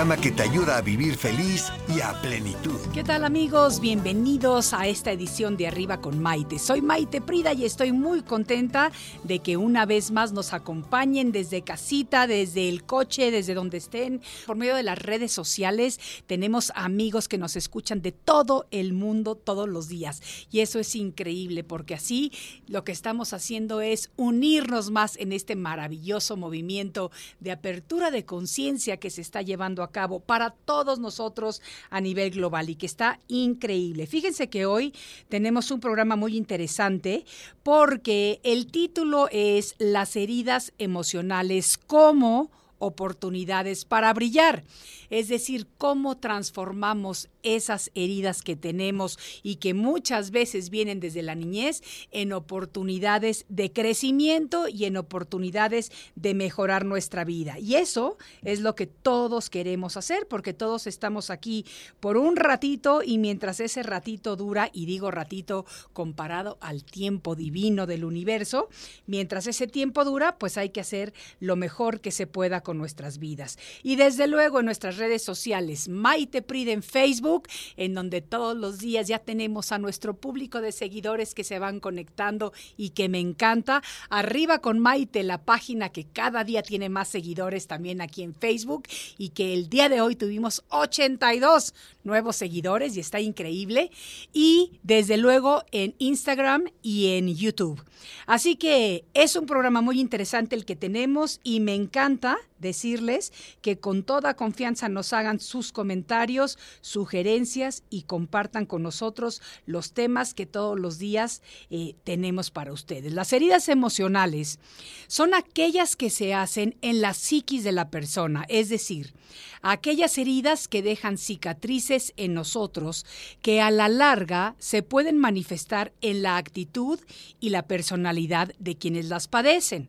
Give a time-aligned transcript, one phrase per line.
[0.00, 2.80] Que te ayuda a vivir feliz y a plenitud.
[2.94, 3.80] ¿Qué tal amigos?
[3.80, 6.58] Bienvenidos a esta edición de Arriba con Maite.
[6.58, 8.92] Soy Maite Prida y estoy muy contenta
[9.24, 14.22] de que una vez más nos acompañen desde casita, desde el coche, desde donde estén.
[14.46, 19.34] Por medio de las redes sociales tenemos amigos que nos escuchan de todo el mundo
[19.34, 20.22] todos los días.
[20.50, 22.32] Y eso es increíble porque así
[22.68, 28.96] lo que estamos haciendo es unirnos más en este maravilloso movimiento de apertura de conciencia
[28.96, 33.20] que se está llevando a cabo para todos nosotros a nivel global y que está
[33.28, 34.06] increíble.
[34.06, 34.94] Fíjense que hoy
[35.28, 37.24] tenemos un programa muy interesante
[37.62, 44.64] porque el título es Las heridas emocionales, cómo oportunidades para brillar.
[45.10, 51.34] Es decir, cómo transformamos esas heridas que tenemos y que muchas veces vienen desde la
[51.34, 57.58] niñez en oportunidades de crecimiento y en oportunidades de mejorar nuestra vida.
[57.58, 61.64] Y eso es lo que todos queremos hacer porque todos estamos aquí
[62.00, 67.86] por un ratito y mientras ese ratito dura, y digo ratito comparado al tiempo divino
[67.86, 68.68] del universo,
[69.06, 73.18] mientras ese tiempo dura, pues hay que hacer lo mejor que se pueda con nuestras
[73.18, 73.58] vidas.
[73.82, 77.29] Y desde luego en nuestras redes sociales, Maite Pride en Facebook,
[77.76, 81.80] en donde todos los días ya tenemos a nuestro público de seguidores que se van
[81.80, 83.82] conectando y que me encanta.
[84.08, 88.84] Arriba con Maite, la página que cada día tiene más seguidores también aquí en Facebook
[89.18, 91.74] y que el día de hoy tuvimos 82
[92.04, 93.90] nuevos seguidores y está increíble.
[94.32, 97.82] Y desde luego en Instagram y en YouTube.
[98.26, 103.32] Así que es un programa muy interesante el que tenemos y me encanta decirles
[103.62, 110.34] que con toda confianza nos hagan sus comentarios, sugerencias y compartan con nosotros los temas
[110.34, 113.12] que todos los días eh, tenemos para ustedes.
[113.12, 114.58] Las heridas emocionales
[115.06, 119.14] son aquellas que se hacen en la psiquis de la persona, es decir,
[119.62, 123.06] aquellas heridas que dejan cicatrices en nosotros
[123.42, 126.98] que a la larga se pueden manifestar en la actitud
[127.40, 129.88] y la personalidad de quienes las padecen.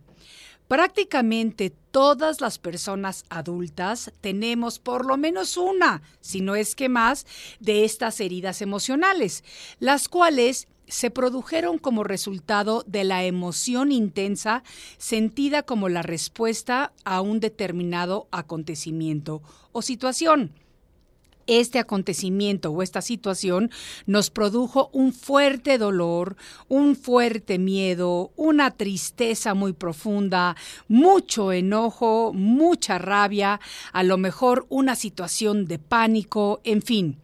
[0.71, 7.27] Prácticamente todas las personas adultas tenemos por lo menos una, si no es que más,
[7.59, 9.43] de estas heridas emocionales,
[9.79, 14.63] las cuales se produjeron como resultado de la emoción intensa
[14.97, 19.41] sentida como la respuesta a un determinado acontecimiento
[19.73, 20.53] o situación
[21.59, 23.71] este acontecimiento o esta situación
[24.05, 26.37] nos produjo un fuerte dolor,
[26.69, 30.55] un fuerte miedo, una tristeza muy profunda,
[30.87, 33.59] mucho enojo, mucha rabia,
[33.91, 37.17] a lo mejor una situación de pánico, en fin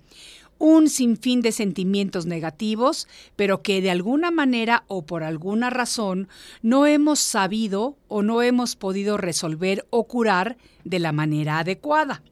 [0.60, 6.28] un sinfín de sentimientos negativos, pero que de alguna manera o por alguna razón
[6.64, 12.24] no hemos sabido o no hemos podido resolver o curar de la manera adecuada.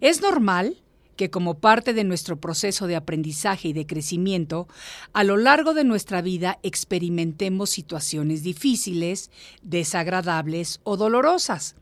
[0.00, 0.82] Es normal
[1.16, 4.68] que como parte de nuestro proceso de aprendizaje y de crecimiento,
[5.12, 9.30] a lo largo de nuestra vida experimentemos situaciones difíciles,
[9.62, 11.76] desagradables o dolorosas.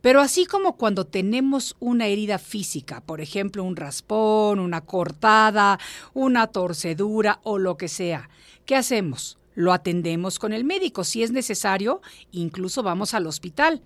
[0.00, 5.80] Pero así como cuando tenemos una herida física, por ejemplo un raspón, una cortada,
[6.14, 8.28] una torcedura o lo que sea,
[8.66, 9.38] ¿qué hacemos?
[9.54, 11.02] Lo atendemos con el médico.
[11.02, 13.82] Si es necesario, incluso vamos al hospital.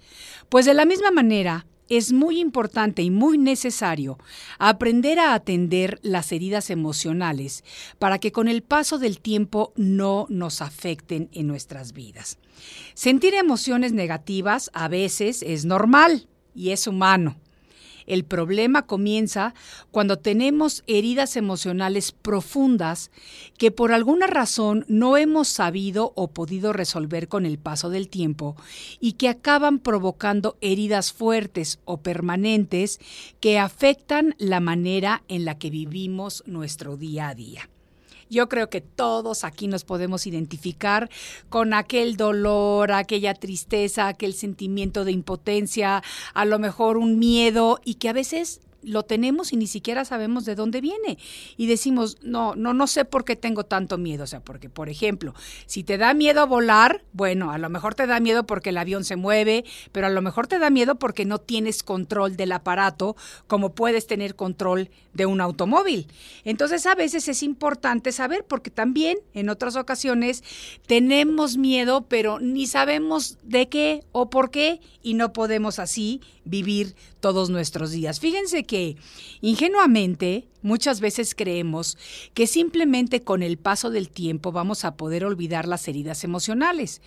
[0.49, 4.19] Pues de la misma manera, es muy importante y muy necesario
[4.59, 7.65] aprender a atender las heridas emocionales
[7.99, 12.39] para que con el paso del tiempo no nos afecten en nuestras vidas.
[12.95, 17.37] Sentir emociones negativas a veces es normal y es humano.
[18.11, 19.55] El problema comienza
[19.93, 23.13] cuando tenemos heridas emocionales profundas
[23.57, 28.57] que por alguna razón no hemos sabido o podido resolver con el paso del tiempo
[28.99, 32.99] y que acaban provocando heridas fuertes o permanentes
[33.39, 37.71] que afectan la manera en la que vivimos nuestro día a día.
[38.31, 41.11] Yo creo que todos aquí nos podemos identificar
[41.49, 47.95] con aquel dolor, aquella tristeza, aquel sentimiento de impotencia, a lo mejor un miedo y
[47.95, 51.19] que a veces lo tenemos y ni siquiera sabemos de dónde viene.
[51.57, 54.25] Y decimos, no, no, no sé por qué tengo tanto miedo.
[54.25, 55.35] O sea, porque, por ejemplo,
[55.67, 59.05] si te da miedo volar, bueno, a lo mejor te da miedo porque el avión
[59.05, 63.17] se mueve, pero a lo mejor te da miedo porque no tienes control del aparato
[63.47, 66.07] como puedes tener control de un automóvil.
[66.45, 70.43] Entonces, a veces es importante saber porque también en otras ocasiones
[70.87, 76.21] tenemos miedo, pero ni sabemos de qué o por qué y no podemos así
[76.51, 78.21] vivir todos nuestros días.
[78.21, 78.97] Fíjense que
[79.41, 81.97] ingenuamente muchas veces creemos
[82.35, 87.01] que simplemente con el paso del tiempo vamos a poder olvidar las heridas emocionales,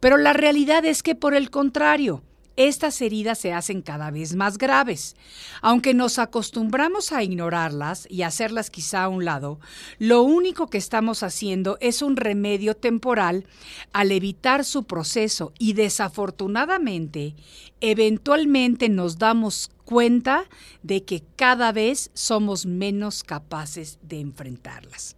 [0.00, 2.22] pero la realidad es que por el contrario,
[2.56, 5.16] estas heridas se hacen cada vez más graves.
[5.62, 9.60] Aunque nos acostumbramos a ignorarlas y hacerlas quizá a un lado,
[9.98, 13.46] lo único que estamos haciendo es un remedio temporal
[13.92, 17.34] al evitar su proceso y desafortunadamente,
[17.80, 20.44] eventualmente nos damos cuenta
[20.82, 25.16] de que cada vez somos menos capaces de enfrentarlas.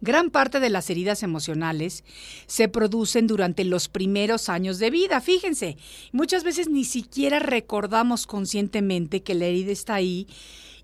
[0.00, 2.04] Gran parte de las heridas emocionales
[2.46, 5.76] se producen durante los primeros años de vida, fíjense.
[6.12, 10.28] Muchas veces ni siquiera recordamos conscientemente que la herida está ahí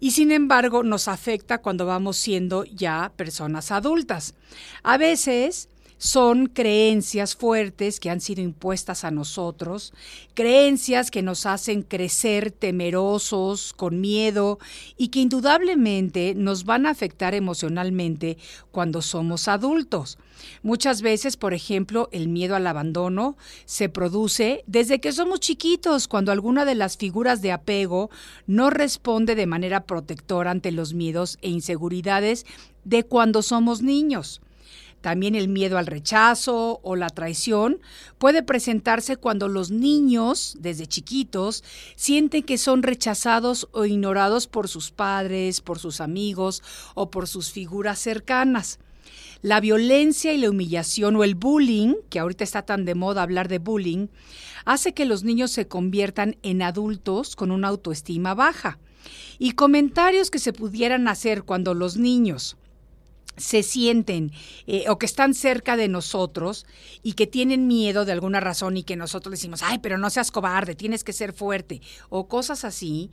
[0.01, 4.35] y sin embargo nos afecta cuando vamos siendo ya personas adultas.
[4.83, 5.69] A veces
[6.05, 9.95] son creencias fuertes que han sido impuestas a nosotros,
[10.35, 14.59] creencias que nos hacen crecer temerosos, con miedo
[14.99, 18.37] y que indudablemente nos van a afectar emocionalmente
[18.71, 20.19] cuando somos adultos.
[20.63, 26.33] Muchas veces, por ejemplo, el miedo al abandono se produce desde que somos chiquitos, cuando
[26.33, 28.11] alguna de las figuras de apego
[28.47, 32.45] no responde de manera protectora ante los miedos e inseguridades
[32.85, 34.43] de cuando somos niños.
[35.05, 37.79] También el miedo al rechazo o la traición
[38.17, 41.63] puede presentarse cuando los niños, desde chiquitos,
[41.95, 46.63] sienten que son rechazados o ignorados por sus padres, por sus amigos
[46.95, 48.79] o por sus figuras cercanas.
[49.43, 53.49] La violencia y la humillación o el bullying, que ahorita está tan de moda hablar
[53.49, 54.07] de bullying,
[54.65, 58.79] hace que los niños se conviertan en adultos con una autoestima baja.
[59.39, 62.57] Y comentarios que se pudieran hacer cuando los niños
[63.37, 64.33] se sienten
[64.67, 66.67] eh, o que están cerca de nosotros
[67.03, 70.31] y que tienen miedo de alguna razón y que nosotros decimos, ay, pero no seas
[70.31, 73.11] cobarde, tienes que ser fuerte o cosas así,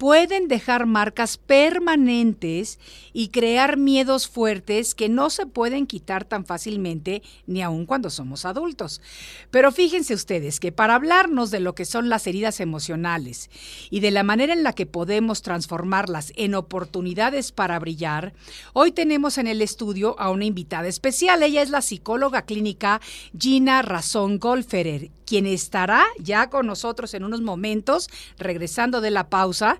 [0.00, 2.78] pueden dejar marcas permanentes
[3.12, 8.46] y crear miedos fuertes que no se pueden quitar tan fácilmente ni aun cuando somos
[8.46, 9.02] adultos.
[9.50, 13.50] Pero fíjense ustedes que para hablarnos de lo que son las heridas emocionales
[13.90, 18.32] y de la manera en la que podemos transformarlas en oportunidades para brillar,
[18.72, 21.42] hoy tenemos en el estudio a una invitada especial.
[21.42, 23.02] Ella es la psicóloga clínica
[23.38, 29.78] Gina Razón Golferer quien estará ya con nosotros en unos momentos, regresando de la pausa,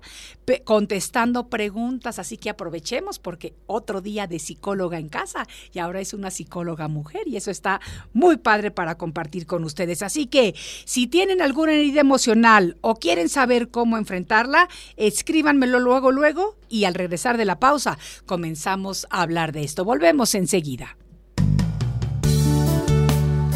[0.63, 2.19] contestando preguntas.
[2.19, 6.87] Así que aprovechemos porque otro día de psicóloga en casa y ahora es una psicóloga
[6.87, 7.81] mujer y eso está
[8.13, 10.03] muy padre para compartir con ustedes.
[10.03, 10.55] Así que
[10.85, 16.93] si tienen alguna herida emocional o quieren saber cómo enfrentarla, escríbanmelo luego, luego y al
[16.93, 19.83] regresar de la pausa comenzamos a hablar de esto.
[19.83, 20.95] Volvemos enseguida.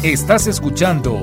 [0.02, 1.22] Estás escuchando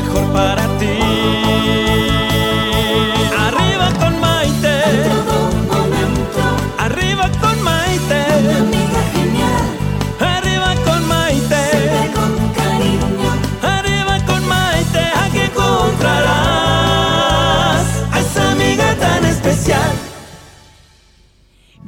[0.00, 0.57] mejor para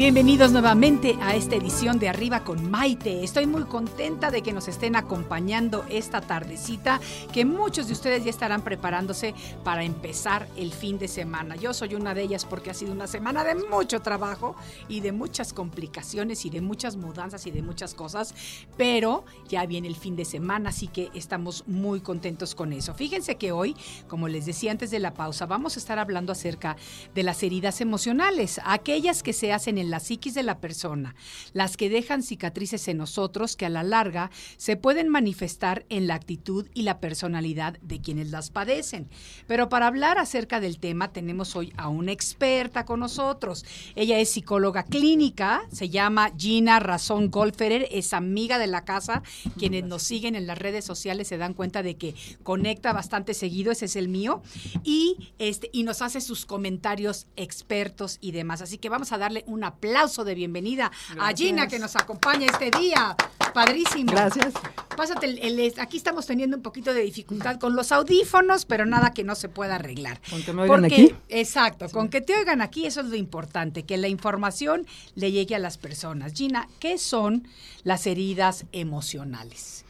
[0.00, 3.22] Bienvenidos nuevamente a esta edición de Arriba con Maite.
[3.22, 6.98] Estoy muy contenta de que nos estén acompañando esta tardecita,
[7.34, 11.54] que muchos de ustedes ya estarán preparándose para empezar el fin de semana.
[11.56, 14.56] Yo soy una de ellas porque ha sido una semana de mucho trabajo
[14.88, 18.34] y de muchas complicaciones y de muchas mudanzas y de muchas cosas,
[18.78, 22.94] pero ya viene el fin de semana, así que estamos muy contentos con eso.
[22.94, 23.76] Fíjense que hoy,
[24.08, 26.78] como les decía antes de la pausa, vamos a estar hablando acerca
[27.14, 31.16] de las heridas emocionales, aquellas que se hacen en en la psiquis de la persona,
[31.52, 36.14] las que dejan cicatrices en nosotros que a la larga se pueden manifestar en la
[36.14, 39.08] actitud y la personalidad de quienes las padecen.
[39.48, 43.64] Pero para hablar acerca del tema tenemos hoy a una experta con nosotros.
[43.96, 49.22] Ella es psicóloga clínica, se llama Gina Razón Golferer, es amiga de la casa.
[49.58, 53.72] Quienes nos siguen en las redes sociales se dan cuenta de que conecta bastante seguido,
[53.72, 54.42] ese es el mío,
[54.84, 58.62] y, este, y nos hace sus comentarios expertos y demás.
[58.62, 62.70] Así que vamos a darle un aplauso de bienvenida a Gina que nos acompaña este
[62.78, 63.16] día.
[63.54, 64.12] Padrísimo.
[64.12, 64.52] Gracias.
[64.94, 69.14] Pásate, el, el- aquí estamos teniendo un poquito de dificultad con los audífonos, pero nada
[69.14, 70.20] que no se pueda arreglar.
[70.28, 71.14] Con que me oigan Porque- aquí.
[71.30, 75.54] Exacto, con que te oigan aquí, eso es lo importante, que la información le llegue
[75.54, 76.34] a las personas.
[76.34, 77.48] Gina, ¿qué son
[77.82, 79.86] las heridas emocionales?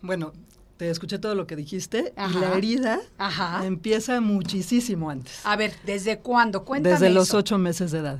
[0.00, 0.32] Bueno,
[0.78, 2.38] te escuché todo lo que dijiste Ajá.
[2.38, 3.66] y la herida Ajá.
[3.66, 5.40] empieza muchísimo antes.
[5.44, 6.64] A ver, ¿desde cuándo?
[6.64, 7.36] Cuéntame desde los eso.
[7.36, 8.18] ocho meses de edad.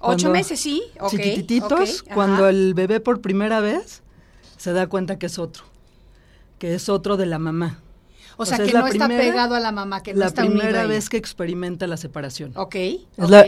[0.00, 0.82] ¿Ocho meses, sí?
[0.98, 2.14] Ok, Chiquititos, ok, ajá.
[2.14, 4.02] cuando el bebé por primera vez
[4.56, 5.64] se da cuenta que es otro,
[6.58, 7.78] que es otro de la mamá.
[8.36, 10.60] O sea, que la no está pegado a la mamá, que no la está unido
[10.60, 12.52] primera vez que experimenta la separación.
[12.56, 13.46] Ok, Es ok, la-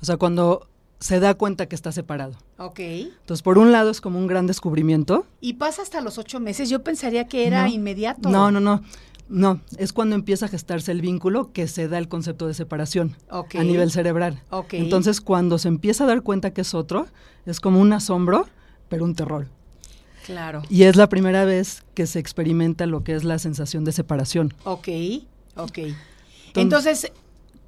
[0.00, 0.66] o sea, cuando
[0.98, 2.34] se da cuenta que está separado.
[2.58, 2.78] ok.
[2.80, 5.26] Entonces, por un lado es como un gran descubrimiento.
[5.40, 6.68] Y pasa hasta los ocho meses.
[6.70, 7.68] Yo pensaría que era No.
[7.72, 8.28] inmediato.
[8.28, 8.82] No, no, no.
[9.32, 13.16] No, es cuando empieza a gestarse el vínculo que se da el concepto de separación
[13.30, 14.42] a nivel cerebral.
[14.72, 17.06] Entonces, cuando se empieza a dar cuenta que es otro,
[17.46, 18.46] es como un asombro,
[18.90, 19.48] pero un terror.
[20.26, 20.62] Claro.
[20.68, 24.52] Y es la primera vez que se experimenta lo que es la sensación de separación.
[24.64, 24.88] Ok,
[25.56, 25.78] ok.
[26.54, 27.10] Entonces,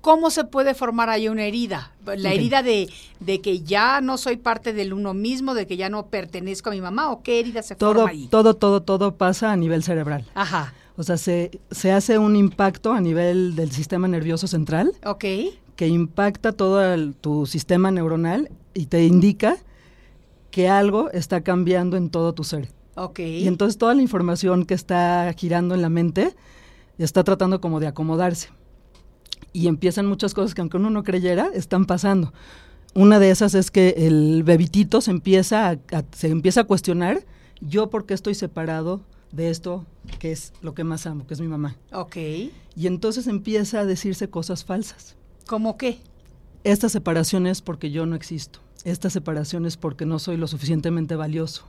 [0.03, 1.93] ¿cómo se puede formar ahí una herida?
[2.19, 2.91] La herida de,
[3.21, 6.73] de que ya no soy parte del uno mismo, de que ya no pertenezco a
[6.73, 8.29] mi mamá, ¿o qué herida se Todo, forma ahí?
[8.29, 10.27] todo, todo, todo pasa a nivel cerebral.
[10.35, 15.25] Ajá, O sea, se, se hace un impacto a nivel del sistema nervioso central ok,
[15.77, 19.57] que impacta todo el- tu sistema neuronal y te indica
[20.53, 22.69] que algo está cambiando en todo tu ser.
[22.95, 23.19] ok.
[23.19, 26.35] Y entonces toda la información que está girando en la mente
[26.99, 28.51] está tratando como de acomodarse.
[29.53, 32.33] Y empiezan muchas cosas que aunque uno no creyera, están pasando.
[32.95, 37.25] Una de esas es que el bebitito se empieza a, a- se empieza a cuestionar,
[37.61, 39.01] yo por qué estoy separado
[39.35, 39.85] de esto
[40.19, 41.77] que es lo que más amo, que es mi mamá.
[41.93, 42.17] ok.
[42.77, 45.15] Y entonces empieza a decirse cosas falsas.
[45.47, 45.99] ¿Cómo qué?
[46.65, 48.59] Esta separación es porque yo no existo.
[48.85, 51.65] Esta separación es porque no soy lo suficientemente valioso.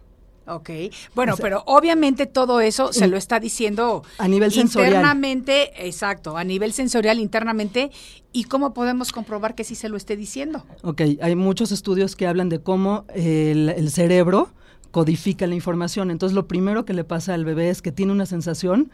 [0.47, 0.69] Ok.
[1.15, 4.93] Bueno, O sea- pero obviamente todo eso se lo está diciendo A nivel sensorial.
[4.93, 7.91] internamente, exacto, a nivel sensorial internamente.
[8.31, 10.63] ¿Y cómo podemos comprobar que sí se lo esté diciendo?
[10.83, 14.49] Ok, hay muchos estudios que hablan de cómo el, el cerebro
[14.95, 16.09] codifica la información.
[16.09, 18.91] Entonces, lo primero que le pasa al bebé es que tiene una sensación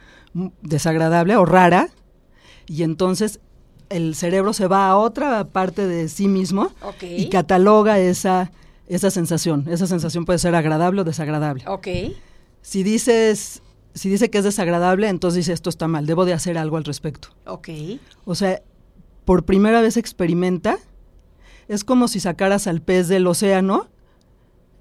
[0.63, 1.89] desagradable o rara,
[2.65, 3.39] y entonces
[3.89, 6.72] el cerebro se va a otra parte de sí mismo
[7.03, 8.51] y cataloga esa,
[8.88, 9.67] esa sensación.
[9.70, 11.65] Esa sensación puede ser agradable o desagradable.
[11.67, 11.88] Ok.
[12.63, 13.62] Si dices,
[13.93, 16.84] si dice que es desagradable, entonces dice esto está mal, debo de hacer algo al
[16.84, 17.27] respecto.
[17.46, 17.70] Ok.
[18.25, 18.63] O sea,
[19.24, 20.79] por primera vez experimenta,
[21.67, 23.90] es como si sacaras al pez del océano.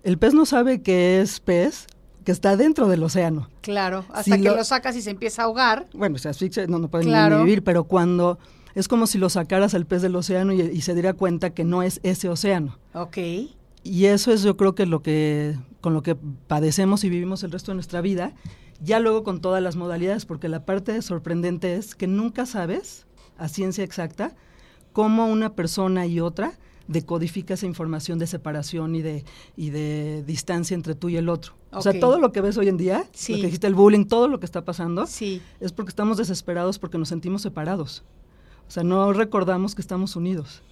[0.02, 1.86] El pez no sabe que es pez,
[2.24, 3.48] que está dentro del océano.
[3.60, 4.04] Claro.
[4.10, 4.64] Hasta Si que lo- lo...
[4.64, 5.88] sacas y se empieza a ahogar.
[5.92, 7.38] Bueno, se asfixia, no, no puede ni- Claro.
[7.38, 8.38] ni vivir, pero cuando
[8.74, 11.64] es como si lo sacaras al pez del océano y, y se diera cuenta que
[11.64, 12.78] no es ese océano.
[12.94, 13.18] Ok.
[13.82, 17.50] Y eso es yo creo que lo que con lo que padecemos y vivimos el
[17.52, 18.34] resto de nuestra vida,
[18.82, 23.06] ya luego con todas las modalidades, porque la parte sorprendente es que nunca sabes
[23.38, 24.34] a ciencia exacta
[24.92, 26.52] cómo una persona y otra
[26.90, 29.24] decodifica esa información de separación y de,
[29.56, 31.54] y de distancia entre tú y el otro.
[31.70, 33.32] O sea, todo lo que ves hoy en día, Sí.
[33.34, 35.40] lo que dijiste, el bullying, todo lo que está pasando, Sí.
[35.60, 38.02] es porque estamos desesperados porque nos sentimos separados.
[38.66, 40.62] O sea, no recordamos que estamos unidos.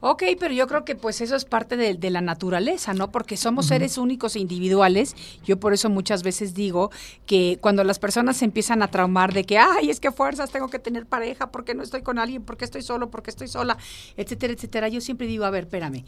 [0.00, 3.10] Ok, pero yo creo que pues eso es parte de, de la naturaleza, ¿no?
[3.10, 5.16] Porque somos seres únicos e individuales.
[5.44, 6.90] Yo por eso muchas veces digo
[7.26, 10.68] que cuando las personas se empiezan a traumar de que, ay, es que fuerzas, tengo
[10.68, 13.76] que tener pareja, porque no estoy con alguien, porque estoy solo, porque estoy sola,
[14.16, 14.88] etcétera, etcétera.
[14.88, 16.04] Yo siempre digo, a ver, espérame.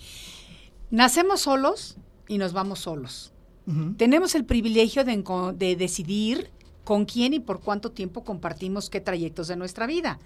[0.91, 1.97] Nacemos solos
[2.29, 3.33] y nos vamos solos.
[3.99, 5.23] Tenemos el privilegio de,
[5.57, 6.51] de decidir
[6.83, 10.19] con quién y por cuánto tiempo compartimos qué trayectos de nuestra vida.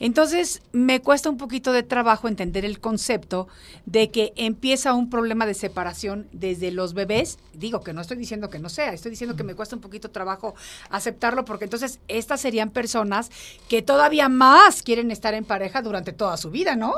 [0.00, 3.48] Entonces, me cuesta un poquito de trabajo entender el concepto
[3.86, 7.38] de que empieza un problema de separación desde los bebés.
[7.52, 10.10] Digo que no estoy diciendo que no sea, estoy diciendo que me cuesta un poquito
[10.10, 10.54] trabajo
[10.90, 13.30] aceptarlo porque entonces estas serían personas
[13.68, 16.92] que todavía más quieren estar en pareja durante toda su vida, ¿no?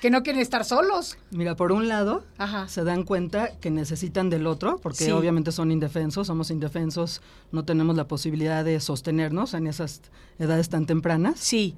[0.00, 1.16] Que no quieren estar solos.
[1.30, 2.68] Mira, por un lado, Ajá.
[2.68, 5.10] se dan cuenta que necesitan del otro, porque Sí.
[5.10, 10.02] obviamente son indefensos, somos indefensos, no tenemos la posibilidad de sostenernos en esas
[10.38, 11.40] edades tan tempranas.
[11.40, 11.76] Sí,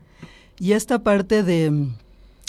[0.61, 1.87] Y esta parte de,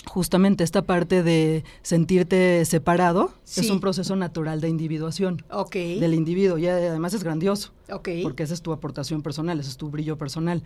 [0.06, 3.62] justamente esta parte de sentirte separado Sí.
[3.62, 5.76] es un proceso natural de individuación Ok.
[5.76, 8.10] del individuo y además es grandioso Ok.
[8.24, 10.64] porque esa es tu aportación personal, ese es tu brillo personal.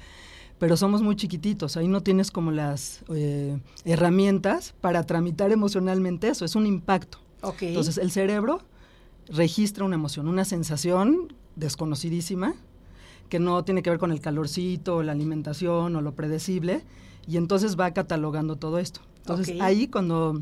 [0.59, 6.45] Pero somos muy chiquititos, ahí no tienes como las eh, herramientas para tramitar emocionalmente eso,
[6.45, 7.17] es un impacto.
[7.41, 7.63] Ok.
[7.63, 8.61] Entonces el cerebro
[9.27, 12.53] registra una emoción, una sensación desconocidísima
[13.29, 16.83] que no tiene que ver con el calorcito, la alimentación o lo predecible,
[17.27, 19.01] y entonces va catalogando todo esto.
[19.17, 20.41] Entonces ahí cuando,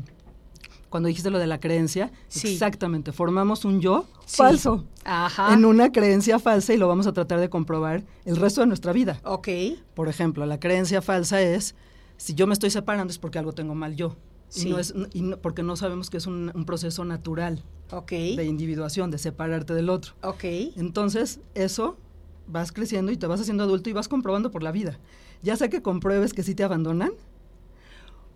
[0.88, 2.52] cuando dijiste lo de la creencia, Sí.
[2.52, 4.36] exactamente, formamos un yo Sí.
[4.36, 5.52] falso Ajá.
[5.54, 8.92] en una creencia falsa y lo vamos a tratar de comprobar el resto de nuestra
[8.92, 9.20] vida.
[9.24, 9.48] Ok.
[9.94, 11.74] Por ejemplo, la creencia falsa es,
[12.16, 14.16] si yo me estoy separando es porque algo tengo mal yo.
[14.48, 14.68] Sí.
[14.68, 18.10] Y no es, y no- porque no sabemos que es un, un proceso natural Ok.
[18.10, 20.12] de individuación, de separarte del otro.
[20.22, 20.44] Ok.
[20.76, 21.96] Entonces, eso
[22.46, 24.98] vas creciendo y te vas haciendo adulto y vas comprobando por la vida.
[25.42, 27.12] Ya sea que compruebes que sí te abandonan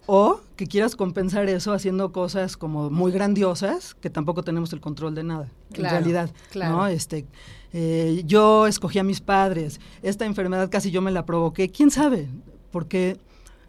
[0.09, 5.15] o que quieras compensar eso haciendo cosas como muy grandiosas que tampoco tenemos el control
[5.15, 5.51] de nada.
[5.73, 6.77] Claro, en realidad, claro.
[6.77, 6.87] ¿no?
[6.87, 7.27] Este,
[7.73, 12.29] eh, yo escogí a mis padres, esta enfermedad casi yo me la provoqué, quién sabe,
[12.71, 13.19] porque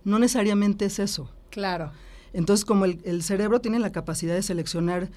[0.03, 1.29] no necesariamente es eso.
[1.49, 1.91] Claro.
[2.33, 5.09] Entonces, como el, el cerebro tiene la capacidad de seleccionar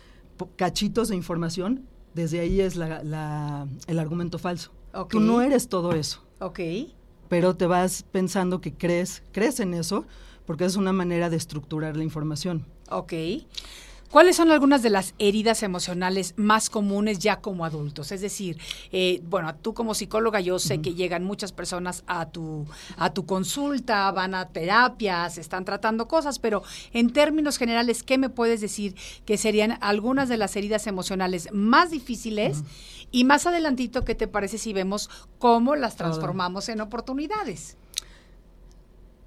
[0.56, 1.84] cachitos de información,
[2.14, 4.72] desde ahí es la- la- el argumento falso.
[4.94, 5.10] Ok.
[5.10, 6.60] Tú no eres todo eso, Ok.
[7.30, 10.04] Pero te vas pensando que crees, crees en eso,
[10.46, 12.66] porque es una manera de estructurar la información.
[12.90, 13.12] Ok.
[14.10, 18.10] ¿Cuáles son algunas de las heridas emocionales más comunes ya como adultos?
[18.10, 18.58] Es decir,
[18.90, 23.24] eh, bueno, tú como psicóloga yo sé que llegan muchas personas a tu, a tu
[23.24, 28.96] consulta, van a terapias, están tratando cosas, pero en términos generales, ¿qué me puedes decir
[29.24, 32.64] que serían algunas de las heridas emocionales más difíciles?
[33.12, 37.76] Y más adelantito, ¿qué te parece si vemos cómo las transformamos en oportunidades?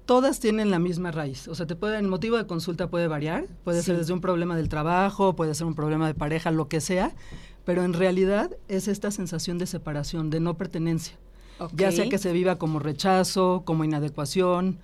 [0.06, 3.46] Todas tienen la misma raíz, o sea, te puede, el motivo de consulta puede variar,
[3.64, 6.82] puede ser desde un problema del trabajo, puede ser un problema de pareja, lo que
[6.82, 7.14] sea,
[7.64, 11.16] pero en realidad es esta sensación de separación, de no pertenencia.
[11.74, 14.78] Ya sea que se viva como rechazo, como inadecuación,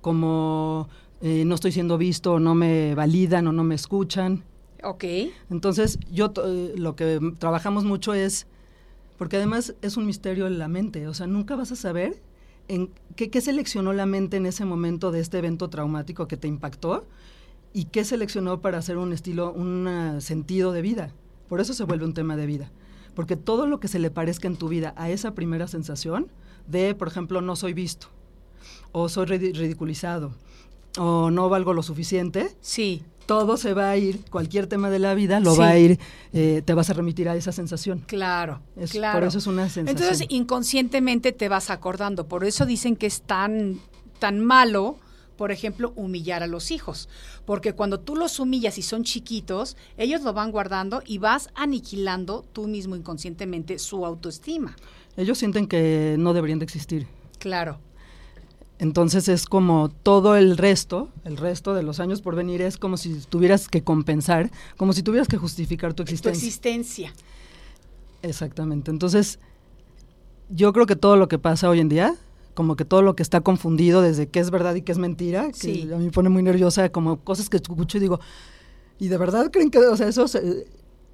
[0.00, 0.88] como
[1.20, 4.44] eh, no estoy siendo visto, no me validan o no me escuchan.
[4.84, 5.04] Ok.
[5.50, 8.46] Entonces, yo eh, lo que trabajamos mucho es,
[9.18, 12.22] porque además es un misterio en la mente, o sea, nunca vas a saber
[12.74, 17.06] en qué, seleccionó la mente en ese momento de este evento traumático que te impactó
[17.72, 21.12] y qué seleccionó para hacer un estilo, un ah, sentido de vida.
[21.48, 22.70] Por eso se vuelve un tema de vida.
[23.14, 26.28] Porque todo lo que se le parezca en tu vida a esa primera sensación
[26.68, 28.06] de, por ejemplo, no soy visto,
[28.92, 30.32] o soy ridi- ridiculizado,
[30.96, 33.02] o no valgo lo suficiente, Sí.
[33.30, 35.60] Todo se va a ir, cualquier tema de la vida lo Sí.
[35.60, 36.00] va a ir,
[36.32, 38.00] eh, te vas a remitir a esa sensación.
[38.08, 39.20] Claro, Es- claro.
[39.20, 39.88] por eso es una sensación.
[40.02, 42.26] Entonces, inconscientemente te vas acordando.
[42.26, 43.78] Por eso dicen que es tan,
[44.18, 44.98] tan malo,
[45.36, 47.08] por ejemplo, humillar a los hijos.
[47.44, 52.44] Porque cuando tú los humillas y son chiquitos, ellos lo van guardando y vas aniquilando
[52.52, 54.74] tú mismo inconscientemente su autoestima.
[55.16, 57.06] Ellos sienten que no deberían de existir.
[57.38, 57.78] Claro.
[58.80, 62.96] Entonces es como todo el resto, el resto de los años por venir es como
[62.96, 66.38] si tuvieras que compensar, como si tuvieras que justificar tu Tu existencia.
[66.46, 67.12] existencia.
[68.22, 68.90] Exactamente.
[68.90, 69.38] Entonces,
[70.48, 72.14] yo creo que todo lo que pasa hoy en día,
[72.54, 75.48] como que todo lo que está confundido desde qué es verdad y qué es mentira,
[75.48, 75.88] que Sí.
[75.92, 78.20] a mí me pone muy nerviosa, como cosas que escucho y digo,
[78.98, 80.66] ¿y de verdad creen que, o sea, eso, se-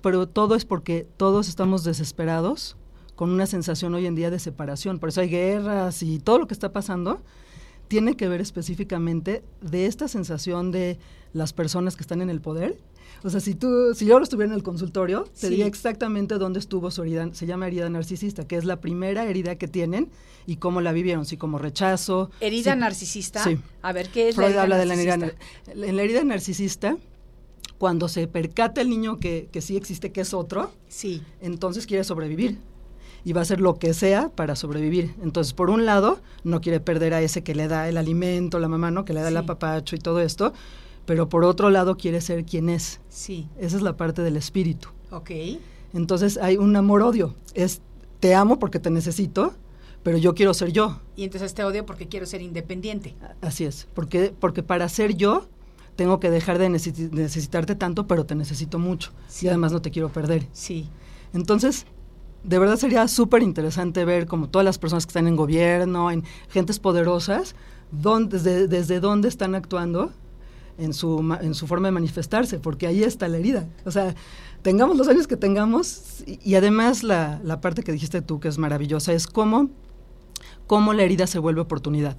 [0.02, 2.76] pero todo es porque todos estamos desesperados
[3.14, 6.46] con una sensación hoy en día de separación, por eso hay guerras y todo lo
[6.46, 7.20] que está pasando
[7.88, 10.98] tiene que ver específicamente de esta sensación de
[11.32, 12.76] las personas que están en el poder.
[13.24, 15.48] O sea, si tú, si yo lo estuviera en el consultorio, te Sí.
[15.48, 19.56] diría exactamente dónde estuvo su herida, se llama herida narcisista, que es la primera herida
[19.56, 20.08] que tienen
[20.46, 22.30] y cómo la vivieron, si como rechazo.
[22.40, 23.42] Herida si- narcisista.
[23.42, 23.58] Sí.
[23.82, 25.72] A ver, ¿qué es Freud la herida habla de la herida, narcisista?
[25.72, 26.96] en la herida narcisista,
[27.78, 31.22] cuando se percata el niño que, que sí existe, que es otro, Sí.
[31.40, 32.58] entonces quiere sobrevivir
[33.26, 35.14] y va a hacer lo que sea para sobrevivir.
[35.20, 38.68] Entonces, por un lado, no quiere perder a ese que le da el alimento, la
[38.68, 39.04] mamá, ¿no?
[39.04, 39.38] Que le da el Sí.
[39.38, 40.52] apapacho y todo esto,
[41.06, 43.00] pero por otro lado quiere ser quien es.
[43.08, 43.48] Sí.
[43.58, 44.90] Esa es la parte del espíritu.
[45.10, 45.30] Ok.
[45.92, 47.34] Entonces, hay un amor-odio.
[47.54, 47.80] Es,
[48.20, 49.54] te amo porque te necesito,
[50.04, 51.00] pero yo quiero ser yo.
[51.16, 53.16] Y entonces te odio porque quiero ser independiente.
[53.40, 53.88] Así es.
[53.92, 55.46] Porque, porque para ser yo,
[55.96, 59.10] tengo que dejar de necesi- necesitarte tanto, pero te necesito mucho.
[59.26, 59.46] Sí.
[59.46, 60.46] Y además no te quiero perder.
[60.52, 60.88] Sí.
[61.32, 61.86] Entonces,
[62.46, 66.22] de verdad sería súper interesante ver como todas las personas que están en gobierno, en
[66.48, 67.56] gentes poderosas,
[67.90, 70.12] desde, desde dónde están actuando
[70.78, 73.68] en su, en su forma de manifestarse, porque ahí está la herida.
[73.84, 74.14] O sea,
[74.62, 78.58] tengamos los años que tengamos, y, además la, la parte que dijiste tú, que es
[78.58, 79.70] maravillosa, es cómo,
[80.68, 82.16] cómo la herida se vuelve oportunidad.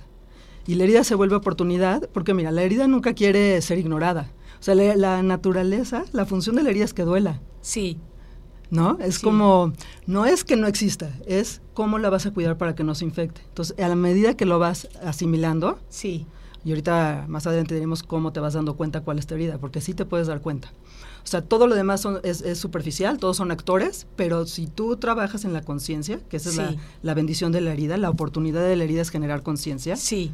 [0.66, 4.32] Y la herida se vuelve oportunidad, porque mira, la herida nunca quiere ser ignorada.
[4.60, 7.40] O sea, la naturaleza, la función de la herida es que duela.
[7.62, 8.00] Sí.
[8.69, 8.97] ¿No?
[8.99, 9.21] Es Sí.
[9.23, 9.71] como,
[10.08, 13.06] no es que no exista, es cómo la vas a cuidar para que no se
[13.06, 13.41] infecte.
[13.47, 16.25] Entonces, a la medida que lo vas asimilando, Sí.
[16.65, 19.80] y ahorita más adelante diremos cómo te vas dando cuenta cuál es tu herida, porque
[19.80, 20.73] sí te puedes dar cuenta.
[21.23, 24.95] O sea, todo lo demás son- es, es superficial, todos son actores, pero si tú
[24.97, 28.62] trabajas en la conciencia, que esa es la, la bendición de la herida, la oportunidad
[28.65, 30.32] de la herida es generar conciencia, Sí.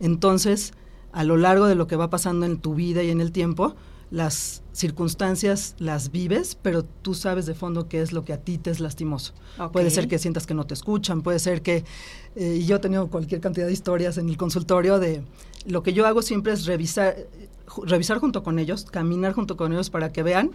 [0.00, 0.72] entonces
[1.12, 3.74] a lo largo de lo que va pasando en tu vida y en el tiempo,
[4.10, 8.58] las circunstancias las vives, pero tú sabes de fondo qué es lo que a ti
[8.58, 9.32] te es lastimoso.
[9.72, 11.84] Puede ser que sientas que no te escuchan, puede ser que,
[12.36, 15.22] eh, y yo he tenido cualquier cantidad de historias en el consultorio de
[15.66, 17.16] lo que yo hago siempre es revisar,
[17.84, 20.52] revisar junto con ellos, caminar junto con ellos para que vean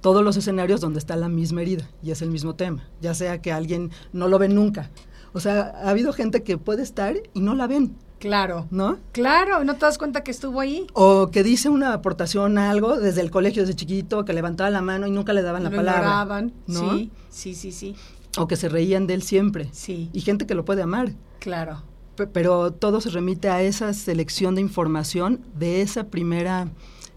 [0.00, 3.40] todos los escenarios donde está la misma herida y es el mismo tema, ya sea
[3.42, 4.90] que alguien no lo ve nunca.
[5.32, 8.66] O sea, ha habido gente que puede estar y no la ven, Claro.
[8.70, 8.98] ¿no?
[9.12, 10.86] Claro, ¿no te das cuenta que estuvo ahí?
[10.94, 14.80] O que dice una aportación a algo desde el colegio, desde chiquito, que levantaba la
[14.82, 16.00] mano y nunca le daban la Lo palabra.
[16.02, 16.52] ignoraban.
[16.66, 16.96] ¿no?
[16.96, 17.96] Sí, sí, sí, sí.
[18.36, 19.68] O que se reían de él siempre.
[19.72, 20.10] Sí.
[20.12, 21.12] Y gente que lo puede amar.
[21.38, 21.82] Claro.
[22.16, 26.68] Pe- Pero todo se remite a esa selección de información, de esa primera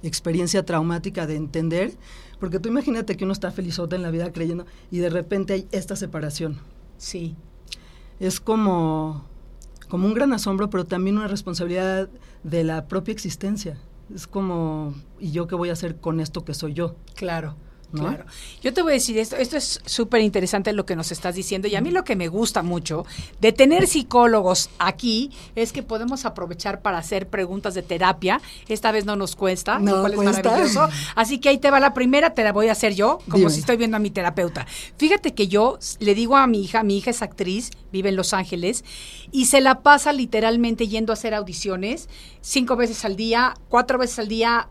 [0.03, 1.93] experiencia traumática de entender.
[2.39, 5.67] Porque tú imagínate que uno está felizote en la vida creyendo y de repente hay
[5.71, 6.59] esta separación.
[6.97, 7.35] Sí.
[8.19, 9.25] Es como,
[9.91, 12.07] como un gran asombro, pero también una responsabilidad
[12.43, 13.77] de la propia existencia.
[14.15, 16.95] Es como, ¿y yo qué voy a hacer con esto que soy yo?
[17.13, 17.57] Claro.
[17.91, 18.07] ¿No?
[18.07, 18.25] Claro.
[18.61, 21.67] Yo te voy a decir esto, esto es súper interesante lo que nos estás diciendo
[21.67, 23.05] y a mí lo que me gusta mucho
[23.41, 28.41] de tener psicólogos aquí es que podemos aprovechar para hacer preguntas de terapia.
[28.67, 30.49] Esta vez no nos cuesta, No lo cual es cuesta.
[30.51, 30.87] maravilloso.
[31.15, 33.49] Así que ahí te va la primera, te la voy a hacer yo, como Dime.
[33.51, 34.65] si estoy viendo a mi terapeuta.
[34.97, 38.33] Fíjate que yo le digo a mi hija, mi hija es actriz, vive en Los
[38.33, 38.85] Ángeles
[39.31, 42.07] y se la pasa literalmente yendo a hacer audiciones
[42.41, 44.69] cinco veces al día, cuatro veces al día,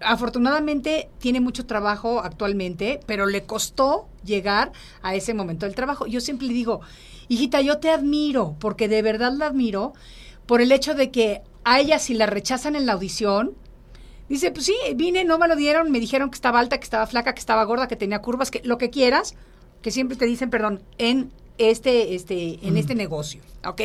[0.00, 6.06] afortunadamente tiene mucho trabajo actualmente, pero le costó llegar a ese momento del trabajo.
[6.06, 6.80] Yo siempre le digo,
[7.28, 9.92] hijita, yo te admiro, porque de verdad la admiro,
[10.46, 13.54] por el hecho de que a ella si la rechazan en la audición,
[14.28, 17.06] dice, pues sí, vine, no me lo dieron, me dijeron que estaba alta, que estaba
[17.06, 19.34] flaca, que estaba gorda, que tenía curvas, que lo que quieras,
[19.82, 23.82] que siempre te dicen, perdón, en este, este, en este negocio, ¿ok?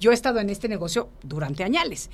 [0.00, 2.10] Yo he estado en este negocio durante añales.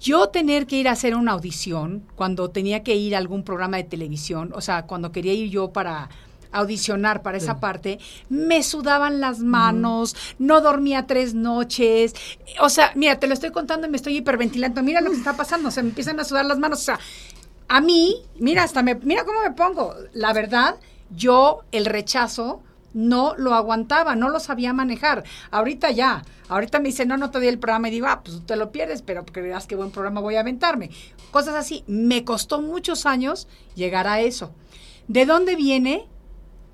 [0.00, 3.78] Yo tener que ir a hacer una audición cuando tenía que ir a algún programa
[3.78, 6.08] de televisión, o sea, cuando quería ir yo para
[6.52, 12.14] audicionar para esa parte, me sudaban las manos, no dormía tres noches,
[12.60, 15.36] o sea, mira, te lo estoy contando y me estoy hiperventilando, mira lo que está
[15.36, 17.00] pasando, se me empiezan a sudar las manos, o sea,
[17.68, 20.76] a mí, mira, hasta me, mira cómo me pongo, la verdad,
[21.10, 22.62] yo el rechazo
[22.94, 25.24] no lo aguantaba, no lo sabía manejar.
[25.50, 28.44] Ahorita ya, ahorita me dice, no, no te di el programa y digo, ah, pues
[28.46, 30.90] te lo pierdes, pero creas que buen programa voy a aventarme.
[31.30, 31.84] Cosas así.
[31.86, 34.52] Me costó muchos años llegar a eso.
[35.06, 36.06] ¿De dónde viene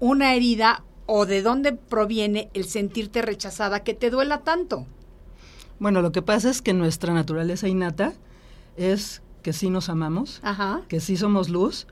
[0.00, 4.86] una herida o de dónde proviene el sentirte rechazada que te duela tanto?
[5.78, 8.12] Bueno, lo que pasa es que nuestra naturaleza innata
[8.76, 10.82] es que sí nos amamos, Ajá.
[10.88, 11.86] que sí somos luz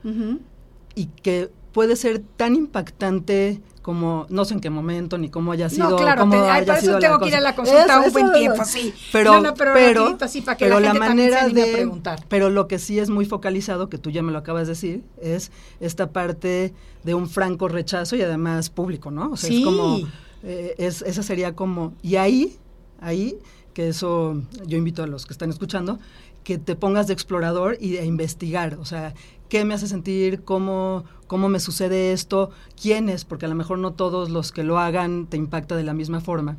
[0.95, 5.69] y que puede ser tan impactante como no sé en qué momento ni cómo haya
[5.69, 7.83] sido No, claro, cómo te- ay, haya para eso tengo que ir a la consulta
[7.99, 8.91] Eso, un buen tiempo, sí.
[9.11, 12.25] Pero No, no, pero pero, así, para que pero la gente manera a de preguntar.
[12.29, 15.03] pero lo que sí es muy focalizado que tú ya me lo acabas de decir
[15.21, 19.33] es esta parte de un franco rechazo y además público, ¿no?
[19.33, 19.59] O sea, Sí.
[19.59, 19.99] es como
[20.43, 22.57] eh, es esa sería como y ahí
[23.01, 23.37] ahí
[23.73, 25.99] que eso yo invito a los que están escuchando
[26.43, 29.13] que te pongas de explorador y de investigar, o sea,
[29.49, 33.79] qué me hace sentir, cómo, cómo me sucede esto, quién es, porque a lo mejor
[33.79, 36.57] no todos los que lo hagan te impacta de la misma forma.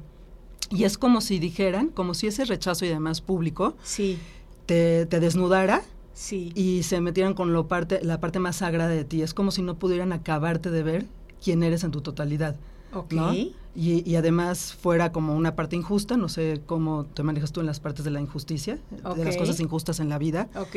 [0.71, 4.19] Y es como si dijeran, como si ese rechazo y demás público Sí,
[4.67, 5.83] te, te desnudara
[6.15, 6.53] sí.
[6.55, 9.23] y se metieran con lo parte, la parte más sagrada de ti.
[9.23, 11.07] Es como si no pudieran acabarte de ver
[11.43, 12.57] quién eres en tu totalidad.
[12.95, 13.13] Ok.
[13.13, 13.33] ¿no?
[13.35, 17.67] Y, y además fuera como una parte injusta, no sé cómo te manejas tú en
[17.67, 18.79] las partes de la injusticia,
[19.17, 20.77] de las cosas injustas en la vida, Ok.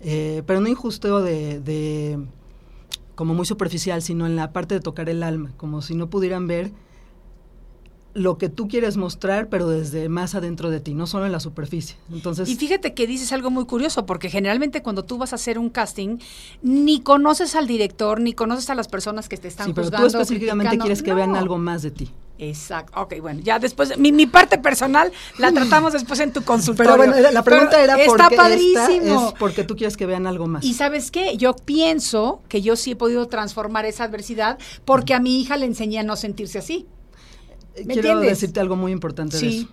[0.00, 2.18] eh, pero no injusto de, de
[3.14, 6.46] como muy superficial, sino en la parte de tocar el alma, como si no pudieran
[6.46, 6.72] ver
[8.12, 11.40] lo que tú quieres mostrar, pero desde más adentro de ti, no solo en la
[11.40, 11.96] superficie.
[12.12, 15.58] Entonces, Y fíjate que dices algo muy curioso, porque generalmente cuando tú vas a hacer
[15.58, 16.18] un casting,
[16.62, 19.96] ni conoces al director, ni conoces a las personas que te están sí, pero tú
[19.96, 20.20] juzgando.
[20.20, 20.84] específicamente criticando.
[20.84, 22.10] quieres que vean algo más de ti.
[22.38, 22.98] Exacto.
[23.02, 26.96] Ok, bueno, ya después, mi, mi parte personal la tratamos después en tu consultorio.
[26.96, 29.28] Pero bueno, la pregunta Pero era por Está qué padrísimo.
[29.28, 30.64] es porque tú quieres que vean algo más.
[30.64, 35.20] Y sabes qué, yo pienso que yo sí he podido transformar esa adversidad porque a
[35.20, 36.86] mi hija le enseñé a no sentirse así.
[37.86, 38.40] ¿Me Quiero entiendes?
[38.40, 39.58] decirte algo muy importante de Sí.
[39.60, 39.68] eso.